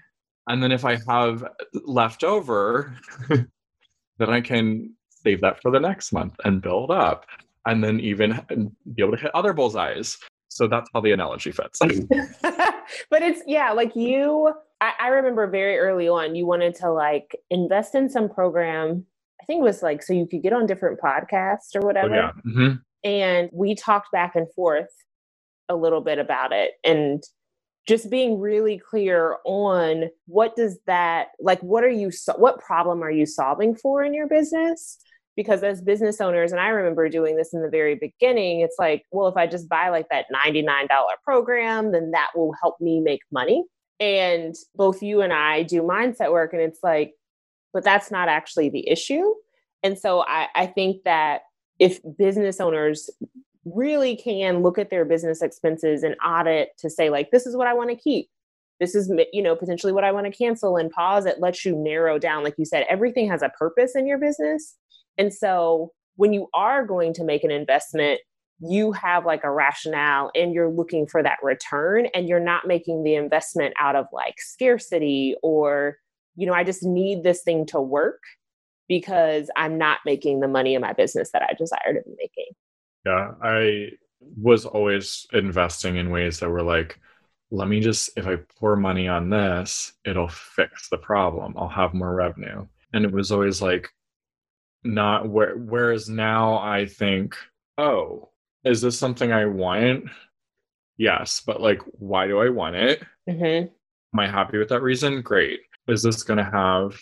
And 0.49 0.63
then 0.63 0.73
if 0.73 0.85
I 0.85 0.97
have 1.07 1.45
left 1.85 2.25
over, 2.25 2.97
then 3.29 4.31
I 4.31 4.41
can 4.41 4.95
save 5.09 5.43
that 5.43 5.61
for 5.61 5.71
the 5.71 5.81
next 5.81 6.13
month 6.13 6.35
and 6.45 6.63
build 6.63 6.91
up 6.91 7.27
and 7.67 7.83
then 7.83 8.01
even 8.01 8.41
be 8.95 9.03
able 9.03 9.13
to 9.13 9.23
hit 9.23 9.35
other 9.35 9.53
bullseyes. 9.53 10.19
So 10.49 10.67
that's 10.67 10.89
how 10.95 11.01
the 11.01 11.13
analogy 11.13 11.53
fits. 11.53 11.79
but 13.11 13.23
it's 13.23 13.43
yeah, 13.47 13.73
like 13.73 13.95
you 13.95 14.53
I, 14.81 14.93
I, 15.01 15.09
remember 15.09 15.47
very 15.47 15.79
early 15.79 16.09
on 16.09 16.35
you 16.35 16.47
wanted 16.47 16.75
to 16.77 16.91
like 16.91 17.37
invest 17.51 17.95
in 17.95 18.09
some 18.09 18.29
program. 18.29 19.05
I 19.41 19.45
think 19.45 19.61
it 19.61 19.65
was 19.65 19.83
like 19.83 20.03
so 20.03 20.13
you 20.13 20.27
could 20.27 20.43
get 20.43 20.53
on 20.53 20.67
different 20.67 21.01
podcasts 21.01 21.75
or 21.75 21.81
whatever. 21.81 22.15
Oh, 22.15 22.19
yeah. 22.19 22.31
Mm-hmm. 22.47 22.75
And 23.05 23.51
we 23.53 23.75
talked 23.75 24.13
back 24.13 24.35
and 24.35 24.51
forth 24.55 24.91
a 25.69 25.77
little 25.77 26.01
bit 26.01 26.19
about 26.19 26.53
it 26.53 26.73
and 26.85 27.23
just 27.87 28.11
being 28.11 28.41
really 28.41 28.79
clear 28.79 29.37
on 29.45 30.11
what 30.27 30.57
does 30.57 30.79
that 30.87 31.29
like 31.41 31.61
what 31.61 31.85
are 31.85 31.91
you 31.91 32.11
so- 32.11 32.37
what 32.37 32.61
problem 32.61 33.03
are 33.03 33.11
you 33.11 33.27
solving 33.27 33.75
for 33.75 34.03
in 34.03 34.15
your 34.15 34.27
business 34.27 34.99
because 35.37 35.63
as 35.63 35.81
business 35.83 36.21
owners 36.21 36.51
and 36.51 36.61
i 36.61 36.69
remember 36.69 37.09
doing 37.09 37.37
this 37.37 37.53
in 37.53 37.63
the 37.63 37.69
very 37.69 37.95
beginning 37.95 38.61
it's 38.61 38.77
like 38.79 39.05
well 39.13 39.29
if 39.29 39.37
i 39.37 39.47
just 39.47 39.69
buy 39.69 39.91
like 39.91 40.07
that 40.11 40.27
$99 40.35 40.89
program 41.25 41.93
then 41.93 42.11
that 42.11 42.31
will 42.35 42.53
help 42.61 42.81
me 42.81 43.01
make 43.01 43.21
money. 43.31 43.65
And 44.01 44.55
both 44.75 45.03
you 45.03 45.21
and 45.21 45.33
i 45.33 45.63
do 45.63 45.83
mindset 45.83 46.33
work 46.33 46.53
and 46.53 46.63
it's 46.63 46.81
like 46.83 47.13
but 47.73 47.85
that's 47.85 48.11
not 48.11 48.29
actually 48.29 48.71
the 48.71 48.89
issue. 48.89 49.35
And 49.83 49.99
so 49.99 50.23
i, 50.23 50.49
I 50.55 50.67
think 50.67 51.05
that 51.05 51.43
if 51.79 52.01
business 52.19 52.61
owners 52.61 53.11
really 53.65 54.17
can 54.17 54.63
look 54.63 54.79
at 54.79 54.91
their 54.91 55.05
business 55.05 55.43
expenses 55.43 56.03
and 56.03 56.15
audit 56.25 56.71
to 56.79 56.89
say 56.89 57.11
like 57.11 57.31
this 57.33 57.47
is 57.47 57.57
what 57.57 57.67
i 57.67 57.75
want 57.75 57.91
to 57.91 57.97
keep. 57.97 58.29
This 58.79 58.95
is 58.95 59.11
you 59.33 59.43
know 59.43 59.57
potentially 59.57 59.93
what 59.93 60.05
i 60.05 60.13
want 60.13 60.27
to 60.27 60.37
cancel 60.37 60.77
and 60.77 60.91
pause 60.91 61.25
it 61.27 61.41
lets 61.41 61.65
you 61.65 61.75
narrow 61.75 62.19
down 62.19 62.45
like 62.45 62.55
you 62.59 62.65
said 62.65 62.87
everything 62.91 63.29
has 63.31 63.43
a 63.43 63.49
purpose 63.51 63.97
in 63.97 64.07
your 64.07 64.19
business 64.19 64.77
and 65.19 65.33
so 65.33 65.93
when 66.17 66.33
you 66.33 66.49
are 66.55 66.85
going 66.85 67.13
to 67.15 67.25
make 67.25 67.45
an 67.45 67.51
investment, 67.51 68.21
you 68.61 68.93
have 68.93 69.27
like 69.27 69.45
a 69.45 69.51
rationale 69.51 70.31
and 70.35 70.55
you're 70.55 70.71
looking 70.71 71.07
for 71.07 71.23
that 71.23 71.39
return 71.43 72.07
and 72.15 72.27
you're 72.27 72.41
not 72.41 72.67
making 72.67 73.03
the 73.03 73.15
investment 73.15 73.75
out 73.79 73.97
of 73.97 74.07
like 74.13 74.35
scarcity 74.39 75.37
or, 75.43 75.97
you 76.37 76.47
know, 76.47 76.55
I 76.55 76.65
just 76.65 76.83
need 76.83 77.23
this 77.23 77.43
thing 77.43 77.67
to 77.67 77.81
work 77.81 78.23
because 78.89 79.51
I'm 79.57 79.77
not 79.77 79.99
making 80.07 80.41
the 80.41 80.49
money 80.49 80.75
in 80.75 80.81
my 80.81 80.95
business 80.95 81.31
that 81.33 81.43
I 81.43 81.53
desire 81.53 81.95
to 81.95 82.01
be 82.03 82.15
making. 82.17 82.47
Yeah, 83.05 83.33
I 83.43 83.91
was 84.41 84.65
always 84.65 85.27
investing 85.33 85.97
in 85.97 86.11
ways 86.11 86.41
that 86.41 86.49
were 86.49 86.63
like, 86.63 86.99
let 87.51 87.69
me 87.69 87.81
just, 87.81 88.11
if 88.17 88.27
I 88.27 88.37
pour 88.59 88.75
money 88.75 89.07
on 89.07 89.29
this, 89.29 89.93
it'll 90.05 90.29
fix 90.29 90.89
the 90.89 90.99
problem. 90.99 91.55
I'll 91.57 91.69
have 91.69 91.95
more 91.95 92.15
revenue. 92.15 92.67
And 92.93 93.05
it 93.05 93.13
was 93.13 93.31
always 93.31 93.61
like, 93.61 93.91
not 94.87 95.29
where 95.29 95.57
whereas 95.57 96.09
now 96.09 96.59
i 96.59 96.87
think 96.87 97.37
oh 97.79 98.29
is 98.65 98.81
this 98.81 98.99
something 98.99 99.33
i 99.33 99.45
want? 99.45 100.05
Yes 100.97 101.43
but 101.45 101.61
like 101.61 101.81
why 101.99 102.27
do 102.27 102.41
i 102.41 102.49
want 102.49 102.77
it? 102.77 103.03
Mm-hmm. 103.29 103.69
am 103.69 104.21
i 104.21 104.27
happy 104.27 104.59
with 104.59 104.69
that 104.71 104.83
reason? 104.83 105.23
Great. 105.23 105.61
Is 105.89 106.03
this 106.03 106.23
going 106.23 106.39
to 106.39 106.51
have 106.51 106.99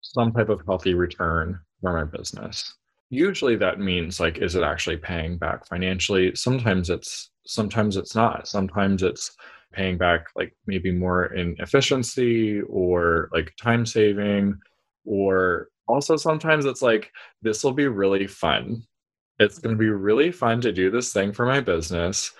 some 0.00 0.32
type 0.32 0.48
of 0.48 0.62
healthy 0.66 0.94
return 0.94 1.58
for 1.80 1.92
my 1.92 2.04
business? 2.04 2.74
Usually 3.10 3.56
that 3.56 3.80
means 3.80 4.20
like 4.20 4.38
is 4.38 4.54
it 4.54 4.62
actually 4.62 4.98
paying 4.98 5.38
back 5.38 5.66
financially? 5.66 6.34
Sometimes 6.34 6.90
it's 6.90 7.30
sometimes 7.46 7.96
it's 7.96 8.14
not. 8.14 8.46
Sometimes 8.46 9.02
it's 9.02 9.34
paying 9.72 9.96
back 9.98 10.26
like 10.36 10.54
maybe 10.66 10.90
more 10.90 11.26
in 11.34 11.56
efficiency 11.58 12.60
or 12.62 13.28
like 13.32 13.54
time 13.60 13.86
saving 13.86 14.58
or 15.04 15.68
also 15.88 16.16
sometimes 16.16 16.64
it's 16.64 16.82
like 16.82 17.10
this 17.42 17.64
will 17.64 17.72
be 17.72 17.86
really 17.86 18.26
fun. 18.26 18.82
It's 19.38 19.58
going 19.58 19.74
to 19.74 19.78
be 19.78 19.88
really 19.88 20.32
fun 20.32 20.60
to 20.62 20.72
do 20.72 20.90
this 20.90 21.12
thing 21.12 21.32
for 21.32 21.46
my 21.46 21.60
business 21.60 22.32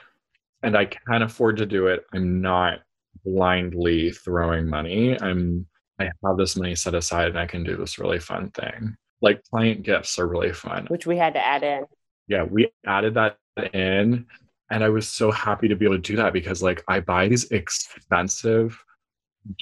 and 0.62 0.76
i 0.76 0.84
can 0.84 1.22
afford 1.22 1.56
to 1.58 1.66
do 1.66 1.86
it. 1.86 2.04
I'm 2.12 2.40
not 2.40 2.80
blindly 3.24 4.10
throwing 4.10 4.68
money. 4.68 5.20
I'm 5.20 5.66
i 6.00 6.04
have 6.24 6.36
this 6.36 6.56
money 6.56 6.74
set 6.74 6.94
aside 6.94 7.28
and 7.28 7.38
i 7.38 7.46
can 7.46 7.64
do 7.64 7.76
this 7.76 7.98
really 7.98 8.18
fun 8.18 8.50
thing. 8.50 8.96
Like 9.20 9.42
client 9.50 9.82
gifts 9.82 10.18
are 10.18 10.28
really 10.28 10.52
fun. 10.52 10.86
Which 10.86 11.06
we 11.06 11.16
had 11.16 11.34
to 11.34 11.44
add 11.44 11.62
in. 11.62 11.84
Yeah 12.26 12.44
we 12.44 12.70
added 12.86 13.14
that 13.14 13.38
in 13.72 14.26
and 14.70 14.84
i 14.84 14.88
was 14.88 15.08
so 15.08 15.30
happy 15.30 15.68
to 15.68 15.76
be 15.76 15.84
able 15.84 15.96
to 15.96 16.02
do 16.02 16.16
that 16.16 16.32
because 16.32 16.62
like 16.62 16.84
i 16.88 17.00
buy 17.00 17.28
these 17.28 17.50
expensive 17.50 18.78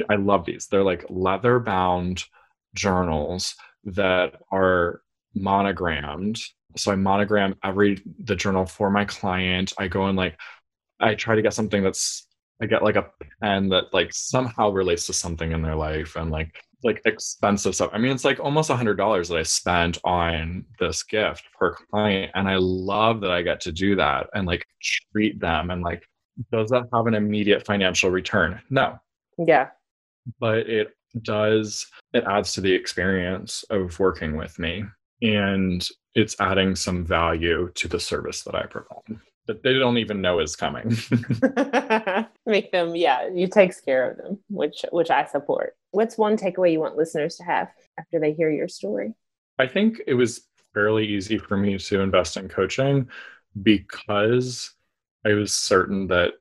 i 0.09 0.17
love 0.17 0.45
these. 0.45 0.67
They're 0.67 0.83
like 0.83 1.05
leather 1.09 1.59
bound 1.61 2.25
journals 2.75 3.55
that 3.87 4.35
are 4.53 5.03
monogrammed. 5.35 6.41
So 6.77 6.93
I 6.93 6.97
monogram 6.97 7.57
every 7.65 8.03
the 8.25 8.37
journal 8.37 8.67
for 8.67 8.91
my 8.91 9.05
client. 9.05 9.73
I 9.79 9.89
go 9.89 10.07
and 10.07 10.17
like 10.17 10.39
I 11.01 11.15
try 11.15 11.35
to 11.35 11.43
get 11.43 11.55
something 11.55 11.83
that's 11.83 12.27
I 12.61 12.67
get 12.67 12.83
like 12.83 12.97
a 12.97 13.11
pen 13.41 13.69
that 13.71 13.93
like 13.93 14.13
somehow 14.13 14.71
relates 14.71 15.07
to 15.07 15.13
something 15.13 15.53
in 15.53 15.63
their 15.63 15.75
life 15.75 16.17
and 16.17 16.31
like 16.31 16.55
like 16.85 17.01
expensive 17.05 17.75
stuff. 17.75 17.91
I 17.93 17.99
mean, 17.99 18.13
it's 18.13 18.25
like 18.25 18.41
almost 18.41 18.71
a 18.71 18.77
hundred 18.77 18.97
dollars 18.97 19.29
that 19.29 19.39
I 19.39 19.43
spent 19.43 19.99
on 20.05 20.65
this 20.79 21.03
gift 21.03 21.45
per 21.59 21.75
client. 21.75 22.33
And 22.35 22.49
I 22.49 22.57
love 22.57 23.21
that 23.23 23.31
I 23.31 23.43
get 23.43 23.61
to 23.63 23.73
do 23.73 23.97
that 23.97 24.29
and 24.35 24.47
like 24.47 24.67
treat 25.13 25.41
them 25.41 25.71
and 25.71 25.83
like 25.83 26.03
does 26.53 26.71
that 26.71 26.85
have 26.93 27.07
an 27.07 27.15
immediate 27.15 27.65
financial 27.65 28.11
return? 28.11 28.61
No. 28.69 28.99
Yeah. 29.39 29.69
But 30.39 30.59
it 30.69 30.93
does 31.23 31.87
it 32.13 32.25
adds 32.25 32.53
to 32.55 32.61
the 32.61 32.73
experience 32.73 33.65
of 33.71 33.99
working 33.99 34.37
with 34.37 34.59
me 34.59 34.85
and 35.23 35.89
it's 36.15 36.37
adding 36.41 36.75
some 36.75 37.05
value 37.05 37.71
to 37.75 37.89
the 37.89 38.01
service 38.01 38.43
that 38.43 38.55
I 38.55 38.67
provide 38.67 39.21
that 39.47 39.63
they 39.63 39.75
don't 39.75 39.99
even 39.99 40.21
know 40.21 40.41
is 40.41 40.57
coming. 40.57 40.89
Make 42.47 42.73
them, 42.73 42.97
yeah, 42.97 43.29
you 43.29 43.47
takes 43.47 43.81
care 43.81 44.11
of 44.11 44.17
them, 44.19 44.39
which 44.49 44.85
which 44.91 45.11
I 45.11 45.25
support. 45.25 45.77
What's 45.93 46.19
one 46.19 46.37
takeaway 46.37 46.73
you 46.73 46.81
want 46.81 46.97
listeners 46.97 47.37
to 47.37 47.45
have 47.45 47.69
after 47.99 48.19
they 48.21 48.33
hear 48.33 48.51
your 48.51 48.69
story? 48.69 49.15
I 49.59 49.67
think 49.67 50.01
it 50.07 50.15
was 50.15 50.47
fairly 50.75 51.07
easy 51.07 51.39
for 51.39 51.57
me 51.57 51.79
to 51.79 52.01
invest 52.01 52.37
in 52.37 52.49
coaching 52.49 53.09
because 53.63 54.75
I 55.25 55.33
was 55.33 55.53
certain 55.53 56.09
that 56.09 56.33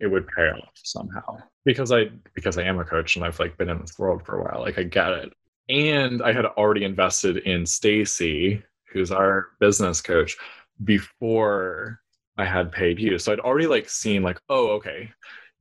it 0.00 0.08
would 0.08 0.26
pay 0.28 0.48
off 0.48 0.72
somehow 0.74 1.38
because 1.64 1.92
I 1.92 2.10
because 2.34 2.58
I 2.58 2.62
am 2.62 2.78
a 2.78 2.84
coach 2.84 3.16
and 3.16 3.24
I've 3.24 3.40
like 3.40 3.56
been 3.56 3.70
in 3.70 3.80
this 3.80 3.98
world 3.98 4.24
for 4.24 4.38
a 4.38 4.44
while. 4.44 4.60
Like 4.60 4.78
I 4.78 4.82
get 4.82 5.12
it. 5.12 5.32
And 5.68 6.22
I 6.22 6.32
had 6.32 6.44
already 6.44 6.84
invested 6.84 7.38
in 7.38 7.64
Stacy, 7.64 8.62
who's 8.92 9.10
our 9.10 9.48
business 9.60 10.02
coach, 10.02 10.36
before 10.84 12.00
I 12.36 12.44
had 12.44 12.70
paid 12.70 12.98
you. 12.98 13.18
So 13.18 13.32
I'd 13.32 13.40
already 13.40 13.66
like 13.66 13.88
seen 13.88 14.22
like, 14.22 14.38
oh, 14.50 14.68
okay, 14.72 15.10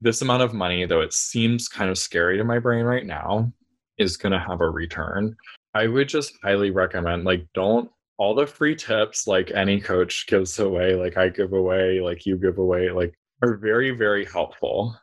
this 0.02 0.22
amount 0.22 0.44
of 0.44 0.54
money, 0.54 0.86
though 0.86 1.02
it 1.02 1.14
seems 1.14 1.70
kind 1.70 1.90
of 1.90 1.98
scary 1.98 2.38
to 2.38 2.44
my 2.44 2.60
brain 2.60 2.84
right 2.84 3.06
now, 3.06 3.52
is 3.98 4.18
gonna 4.18 4.40
have 4.46 4.60
a 4.60 4.70
return. 4.70 5.36
I 5.74 5.88
would 5.88 6.10
just 6.10 6.34
highly 6.44 6.72
recommend 6.72 7.24
like 7.24 7.48
don't 7.54 7.90
all 8.18 8.36
the 8.36 8.46
free 8.46 8.76
tips 8.76 9.26
like 9.26 9.52
any 9.52 9.80
coach 9.80 10.28
gives 10.28 10.60
away, 10.60 10.96
like 10.96 11.18
I 11.18 11.30
give 11.30 11.54
away, 11.54 12.02
like 12.02 12.26
you 12.26 12.38
give 12.38 12.58
away, 12.58 12.90
like 12.90 13.14
are 13.42 13.56
very, 13.56 13.92
very 13.92 14.26
helpful 14.26 14.96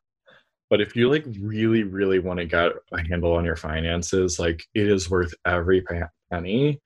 but 0.71 0.81
if 0.81 0.95
you 0.95 1.11
like 1.11 1.27
really, 1.41 1.83
really 1.83 2.21
want 2.21 2.39
to 2.39 2.47
get 2.47 2.73
a 2.93 3.03
handle 3.09 3.33
on 3.33 3.45
your 3.45 3.57
finances, 3.57 4.39
like 4.39 4.65
it 4.75 4.87
is 4.87 5.11
worth 5.11 5.35
every 5.45 5.85
penny 6.31 6.81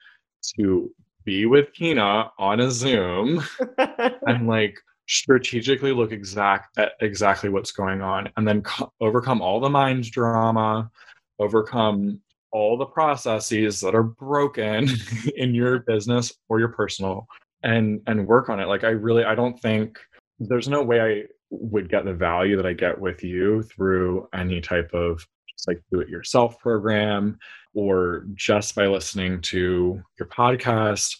to 0.56 0.90
be 1.24 1.46
with 1.46 1.72
Keena 1.74 2.30
on 2.38 2.60
a 2.60 2.70
Zoom 2.70 3.44
and 4.26 4.48
like 4.48 4.78
strategically 5.06 5.92
look 5.92 6.12
exact 6.12 6.78
at 6.78 6.92
exactly 7.00 7.50
what's 7.50 7.72
going 7.72 8.00
on 8.00 8.30
and 8.36 8.48
then 8.48 8.62
co- 8.62 8.90
overcome 9.00 9.42
all 9.42 9.60
the 9.60 9.68
mind 9.68 10.10
drama, 10.10 10.90
overcome 11.38 12.20
all 12.52 12.78
the 12.78 12.86
processes 12.86 13.80
that 13.80 13.94
are 13.94 14.02
broken 14.02 14.88
in 15.36 15.54
your 15.54 15.80
business 15.80 16.32
or 16.48 16.58
your 16.58 16.68
personal 16.68 17.26
and 17.62 18.00
and 18.06 18.26
work 18.26 18.48
on 18.48 18.60
it. 18.60 18.66
Like 18.66 18.84
I 18.84 18.90
really 18.90 19.24
I 19.24 19.34
don't 19.34 19.60
think 19.60 19.98
there's 20.38 20.68
no 20.68 20.82
way 20.82 21.00
I 21.00 21.24
would 21.50 21.88
get 21.88 22.04
the 22.04 22.14
value 22.14 22.56
that 22.56 22.66
I 22.66 22.72
get 22.72 23.00
with 23.00 23.22
you 23.22 23.62
through 23.62 24.28
any 24.34 24.60
type 24.60 24.90
of 24.92 25.26
just 25.48 25.68
like 25.68 25.82
do 25.90 26.00
it 26.00 26.08
yourself 26.08 26.58
program 26.58 27.38
or 27.74 28.26
just 28.34 28.74
by 28.74 28.86
listening 28.86 29.40
to 29.40 30.00
your 30.18 30.28
podcast 30.28 31.16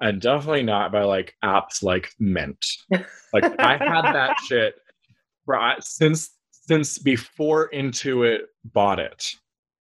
and 0.00 0.20
definitely 0.20 0.62
not 0.62 0.92
by 0.92 1.02
like 1.02 1.34
apps 1.44 1.82
like 1.82 2.12
Mint. 2.18 2.64
Like 3.32 3.44
I 3.58 3.76
had 3.76 4.02
that 4.02 4.36
shit 4.48 4.76
since 5.80 6.30
since 6.50 6.98
before 6.98 7.70
Intuit 7.70 8.40
bought 8.64 8.98
it. 8.98 9.34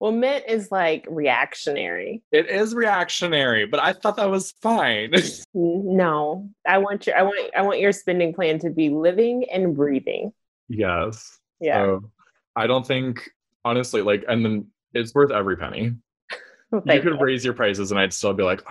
Well, 0.03 0.11
Mint 0.11 0.43
is 0.49 0.69
like 0.69 1.07
reactionary. 1.09 2.23
It 2.33 2.49
is 2.49 2.75
reactionary, 2.75 3.65
but 3.65 3.79
I 3.79 3.93
thought 3.93 4.17
that 4.17 4.29
was 4.29 4.51
fine. 4.61 5.13
no, 5.53 6.49
I 6.67 6.79
want 6.79 7.07
your 7.07 7.17
I 7.17 7.21
want 7.21 7.39
I 7.55 7.61
want 7.61 7.79
your 7.79 7.93
spending 7.93 8.33
plan 8.33 8.59
to 8.59 8.69
be 8.69 8.89
living 8.89 9.45
and 9.49 9.73
breathing. 9.73 10.33
Yes. 10.67 11.39
Yeah. 11.61 11.85
So 11.85 12.11
I 12.53 12.67
don't 12.67 12.85
think 12.85 13.29
honestly, 13.63 14.01
like, 14.01 14.25
and 14.27 14.43
then 14.43 14.67
it's 14.93 15.15
worth 15.15 15.31
every 15.31 15.55
penny. 15.55 15.93
well, 16.69 16.81
you 16.85 17.01
could 17.01 17.13
you. 17.13 17.19
raise 17.21 17.45
your 17.45 17.53
prices, 17.53 17.91
and 17.91 17.97
I'd 17.97 18.11
still 18.11 18.33
be 18.33 18.43
like, 18.43 18.61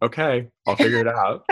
okay, 0.00 0.46
I'll 0.68 0.76
figure 0.76 1.00
it 1.00 1.08
out. 1.08 1.44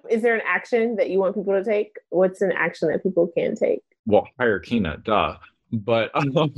is 0.10 0.22
there 0.22 0.34
an 0.34 0.42
action 0.46 0.96
that 0.96 1.10
you 1.10 1.18
want 1.18 1.34
people 1.34 1.52
to 1.52 1.62
take? 1.62 1.98
What's 2.08 2.40
an 2.40 2.52
action 2.52 2.88
that 2.88 3.02
people 3.02 3.26
can 3.26 3.56
take? 3.56 3.82
Well, 4.06 4.26
hire 4.40 4.58
Keena, 4.58 5.02
duh. 5.04 5.36
But 5.70 6.10
um, 6.14 6.54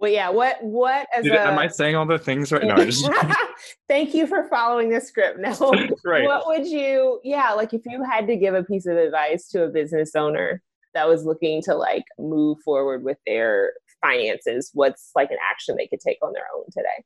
well, 0.00 0.10
yeah. 0.10 0.28
What 0.30 0.62
what 0.62 1.06
as 1.16 1.24
Did, 1.24 1.34
a, 1.34 1.40
am 1.40 1.58
I 1.58 1.68
saying 1.68 1.96
all 1.96 2.06
the 2.06 2.18
things 2.18 2.52
right 2.52 2.64
now? 2.64 2.76
Just... 2.76 3.08
Thank 3.88 4.14
you 4.14 4.26
for 4.26 4.48
following 4.48 4.90
the 4.90 5.00
script. 5.00 5.38
Now, 5.38 5.56
right. 6.04 6.24
what 6.24 6.46
would 6.46 6.66
you? 6.66 7.20
Yeah, 7.22 7.52
like 7.52 7.72
if 7.74 7.82
you 7.86 8.02
had 8.04 8.26
to 8.26 8.36
give 8.36 8.54
a 8.54 8.64
piece 8.64 8.86
of 8.86 8.96
advice 8.96 9.48
to 9.48 9.64
a 9.64 9.68
business 9.68 10.14
owner 10.14 10.62
that 10.94 11.08
was 11.08 11.24
looking 11.24 11.62
to 11.62 11.74
like 11.74 12.04
move 12.18 12.58
forward 12.64 13.04
with 13.04 13.18
their 13.26 13.72
finances, 14.02 14.70
what's 14.74 15.10
like 15.14 15.30
an 15.30 15.38
action 15.50 15.76
they 15.76 15.86
could 15.86 16.00
take 16.00 16.18
on 16.22 16.32
their 16.32 16.46
own 16.56 16.64
today? 16.72 17.04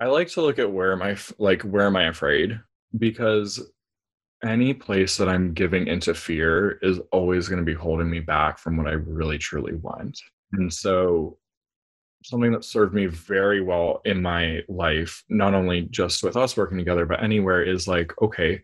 I 0.00 0.06
like 0.06 0.28
to 0.28 0.42
look 0.42 0.58
at 0.58 0.72
where 0.72 0.92
am 0.92 1.02
I 1.02 1.16
like 1.38 1.62
where 1.62 1.86
am 1.86 1.96
I 1.96 2.04
afraid? 2.04 2.60
because 2.98 3.70
any 4.42 4.72
place 4.72 5.16
that 5.18 5.28
I'm 5.28 5.52
giving 5.52 5.86
into 5.86 6.14
fear 6.14 6.78
is 6.82 6.98
always 7.12 7.48
going 7.48 7.58
to 7.58 7.64
be 7.64 7.74
holding 7.74 8.10
me 8.10 8.20
back 8.20 8.58
from 8.58 8.76
what 8.76 8.86
I 8.86 8.92
really 8.92 9.38
truly 9.38 9.74
want. 9.74 10.18
And 10.52 10.72
so, 10.72 11.36
something 12.22 12.52
that 12.52 12.64
served 12.64 12.94
me 12.94 13.06
very 13.06 13.60
well 13.60 14.00
in 14.04 14.22
my 14.22 14.62
life, 14.68 15.24
not 15.28 15.54
only 15.54 15.82
just 15.82 16.22
with 16.22 16.36
us 16.36 16.56
working 16.56 16.78
together, 16.78 17.06
but 17.06 17.22
anywhere, 17.22 17.62
is 17.62 17.88
like, 17.88 18.12
okay, 18.20 18.62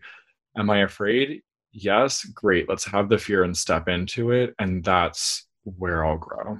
am 0.57 0.69
I 0.69 0.79
afraid? 0.79 1.41
Yes, 1.71 2.23
great. 2.25 2.69
Let's 2.69 2.85
have 2.85 3.09
the 3.09 3.17
fear 3.17 3.43
and 3.43 3.55
step 3.55 3.87
into 3.87 4.31
it. 4.31 4.53
And 4.59 4.83
that's 4.83 5.45
where 5.63 6.05
I'll 6.05 6.17
grow. 6.17 6.59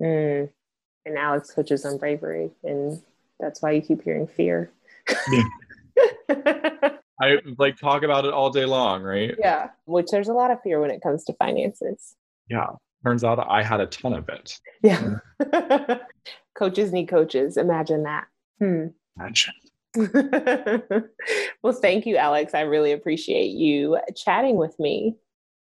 Mm. 0.00 0.50
And 1.06 1.18
Alex 1.18 1.50
coaches 1.50 1.84
on 1.84 1.98
bravery. 1.98 2.50
And 2.62 3.02
that's 3.40 3.62
why 3.62 3.72
you 3.72 3.82
keep 3.82 4.02
hearing 4.02 4.26
fear. 4.26 4.70
I 7.20 7.38
like 7.56 7.76
talk 7.76 8.04
about 8.04 8.24
it 8.24 8.32
all 8.32 8.50
day 8.50 8.64
long, 8.64 9.02
right? 9.02 9.34
Yeah, 9.38 9.70
which 9.86 10.06
there's 10.10 10.28
a 10.28 10.32
lot 10.32 10.50
of 10.50 10.62
fear 10.62 10.80
when 10.80 10.90
it 10.90 11.02
comes 11.02 11.24
to 11.24 11.32
finances. 11.32 12.14
Yeah. 12.48 12.68
Turns 13.04 13.24
out 13.24 13.38
I 13.48 13.62
had 13.62 13.80
a 13.80 13.86
ton 13.86 14.12
of 14.12 14.28
it. 14.28 14.58
Yeah. 14.82 15.18
coaches 16.54 16.92
need 16.92 17.08
coaches. 17.08 17.56
Imagine 17.56 18.02
that. 18.02 18.26
Hmm. 18.58 18.86
Imagine. 19.18 19.54
well, 21.62 21.72
thank 21.72 22.06
you, 22.06 22.16
Alex. 22.16 22.54
I 22.54 22.62
really 22.62 22.92
appreciate 22.92 23.50
you 23.50 23.98
chatting 24.16 24.56
with 24.56 24.78
me. 24.78 25.16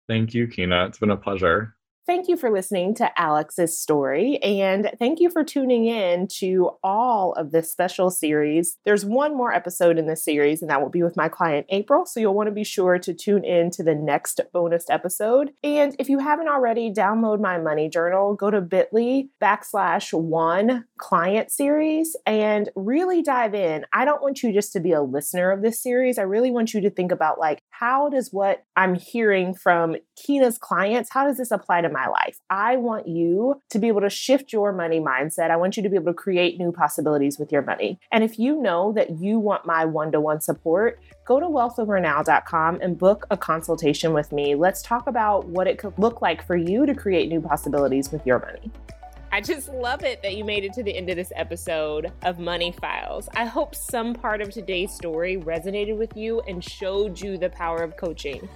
Thank 0.07 0.33
you, 0.33 0.47
Keena. 0.47 0.85
It's 0.87 0.97
been 0.97 1.11
a 1.11 1.17
pleasure. 1.17 1.75
Thank 2.10 2.28
you 2.28 2.38
for 2.38 2.50
listening 2.50 2.95
to 2.95 3.22
Alex's 3.22 3.80
story, 3.80 4.41
and 4.41 4.89
thank 4.98 5.19
you 5.19 5.30
for 5.30 5.43
tuning 5.43 5.86
in 5.86 6.28
to 6.39 6.72
all 6.84 7.34
of 7.34 7.52
this 7.52 7.72
special 7.72 8.10
series. 8.10 8.78
There's 8.84 9.06
one 9.06 9.38
more 9.38 9.54
episode 9.54 10.00
in 10.00 10.08
this 10.08 10.26
series, 10.26 10.63
and 10.63 10.72
that 10.72 10.82
will 10.82 10.89
be 10.89 11.04
with 11.04 11.15
my 11.15 11.30
client 11.30 11.67
April. 11.69 12.08
So 12.08 12.19
you'll 12.19 12.34
want 12.34 12.48
to 12.48 12.52
be 12.52 12.63
sure 12.63 12.98
to 12.98 13.13
tune 13.13 13.45
in 13.45 13.69
to 13.69 13.84
the 13.84 13.93
next 13.93 14.41
bonus 14.52 14.89
episode. 14.89 15.52
And 15.63 15.95
if 16.00 16.10
you 16.10 16.17
haven't 16.17 16.48
already, 16.48 16.91
download 16.91 17.41
my 17.41 17.60
money 17.60 17.89
journal. 17.89 18.34
Go 18.34 18.50
to 18.50 18.60
bit.ly 18.60 19.28
backslash 19.39 20.12
one 20.12 20.86
client 20.98 21.52
series 21.52 22.15
and 22.26 22.69
really 22.76 23.22
dive 23.22 23.54
in. 23.54 23.86
I 23.93 24.04
don't 24.04 24.24
want 24.24 24.41
you 24.41 24.52
just 24.52 24.74
to 24.74 24.80
be 24.80 24.93
a 24.93 25.04
listener 25.04 25.52
of 25.52 25.62
this 25.62 25.80
series. 25.80 26.17
I 26.17 26.24
really 26.24 26.50
want 26.50 26.74
you 26.74 26.82
to 26.82 26.89
think 26.89 27.12
about 27.12 27.38
like, 27.38 27.62
how 27.69 28.10
does 28.10 28.34
what 28.34 28.63
I'm 28.76 28.95
hearing 28.95 29.54
from 29.54 29.95
Keena's 30.15 30.58
clients, 30.58 31.12
how 31.13 31.26
does 31.26 31.38
this 31.38 31.52
apply 31.52 31.82
to 31.82 31.89
my 31.89 31.98
life? 32.07 32.39
I 32.49 32.77
want 32.77 33.07
you 33.07 33.62
to 33.69 33.79
be 33.79 33.88
able 33.88 34.01
to 34.01 34.09
shift 34.09 34.53
your 34.53 34.71
money 34.71 34.99
mindset. 34.99 35.51
I 35.51 35.57
want 35.57 35.77
you 35.77 35.83
to 35.83 35.89
be 35.89 35.95
able 35.95 36.12
to 36.12 36.13
create 36.13 36.57
new 36.57 36.71
possibilities 36.71 37.38
with 37.39 37.51
your 37.51 37.62
money. 37.62 37.99
And 38.12 38.23
if 38.23 38.39
you 38.39 38.62
know 38.62 38.93
that 38.93 39.19
you 39.19 39.39
want 39.39 39.65
my 39.65 39.85
one-to-one 39.85 40.41
support, 40.41 40.99
go 41.25 41.39
to 41.39 41.45
wealthovernow.com 41.45 42.79
and 42.81 42.97
book 42.97 43.25
a 43.29 43.38
consultation 43.38 44.13
with 44.13 44.31
me. 44.31 44.55
Let's 44.55 44.81
talk 44.81 45.07
about 45.07 45.47
what 45.47 45.67
it 45.67 45.77
could 45.77 45.97
look 45.97 46.21
like 46.21 46.45
for 46.45 46.55
you 46.55 46.85
to 46.85 46.95
create 46.95 47.29
new 47.29 47.41
possibilities 47.41 48.12
with 48.12 48.25
your 48.25 48.39
money. 48.39 48.71
I 49.31 49.41
just 49.41 49.69
love 49.69 50.03
it 50.03 50.23
that 50.23 50.35
you 50.35 50.43
made 50.43 50.63
it 50.63 50.73
to 50.73 50.81
the 50.81 50.97
end 50.97 51.07
of 51.12 51.15
this 51.15 51.31
episode 51.35 52.12
of 52.23 52.39
Money 52.39 52.71
Files. 52.71 53.29
I 53.35 53.45
hope 53.45 53.75
some 53.75 54.15
part 54.15 54.41
of 54.41 54.49
today's 54.49 54.91
story 54.91 55.38
resonated 55.38 55.97
with 55.97 56.17
you 56.17 56.41
and 56.47 56.63
showed 56.63 57.21
you 57.21 57.38
the 57.38 57.49
power 57.49 57.83
of 57.83 57.95
coaching. 57.95 58.49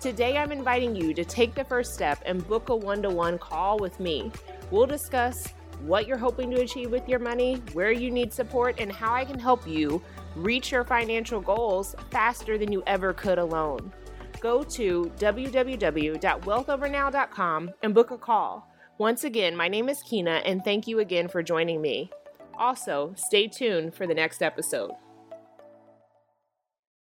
Today, 0.00 0.36
I'm 0.38 0.50
inviting 0.50 0.96
you 0.96 1.12
to 1.12 1.26
take 1.26 1.54
the 1.54 1.64
first 1.64 1.92
step 1.92 2.22
and 2.24 2.48
book 2.48 2.70
a 2.70 2.76
one 2.76 3.02
to 3.02 3.10
one 3.10 3.38
call 3.38 3.78
with 3.78 4.00
me. 4.00 4.32
We'll 4.70 4.86
discuss 4.86 5.48
what 5.82 6.06
you're 6.06 6.16
hoping 6.16 6.50
to 6.52 6.62
achieve 6.62 6.90
with 6.90 7.06
your 7.06 7.18
money, 7.18 7.56
where 7.74 7.92
you 7.92 8.10
need 8.10 8.32
support, 8.32 8.80
and 8.80 8.90
how 8.90 9.12
I 9.12 9.26
can 9.26 9.38
help 9.38 9.68
you 9.68 10.02
reach 10.36 10.72
your 10.72 10.84
financial 10.84 11.42
goals 11.42 11.94
faster 12.10 12.56
than 12.56 12.72
you 12.72 12.82
ever 12.86 13.12
could 13.12 13.38
alone. 13.38 13.92
Go 14.40 14.62
to 14.62 15.12
www.wealthovernow.com 15.18 17.70
and 17.82 17.94
book 17.94 18.10
a 18.10 18.16
call. 18.16 18.72
Once 18.96 19.24
again, 19.24 19.54
my 19.54 19.68
name 19.68 19.90
is 19.90 20.02
Keena, 20.02 20.40
and 20.46 20.64
thank 20.64 20.88
you 20.88 21.00
again 21.00 21.28
for 21.28 21.42
joining 21.42 21.82
me. 21.82 22.10
Also, 22.58 23.12
stay 23.16 23.46
tuned 23.46 23.94
for 23.94 24.06
the 24.06 24.14
next 24.14 24.40
episode. 24.40 24.92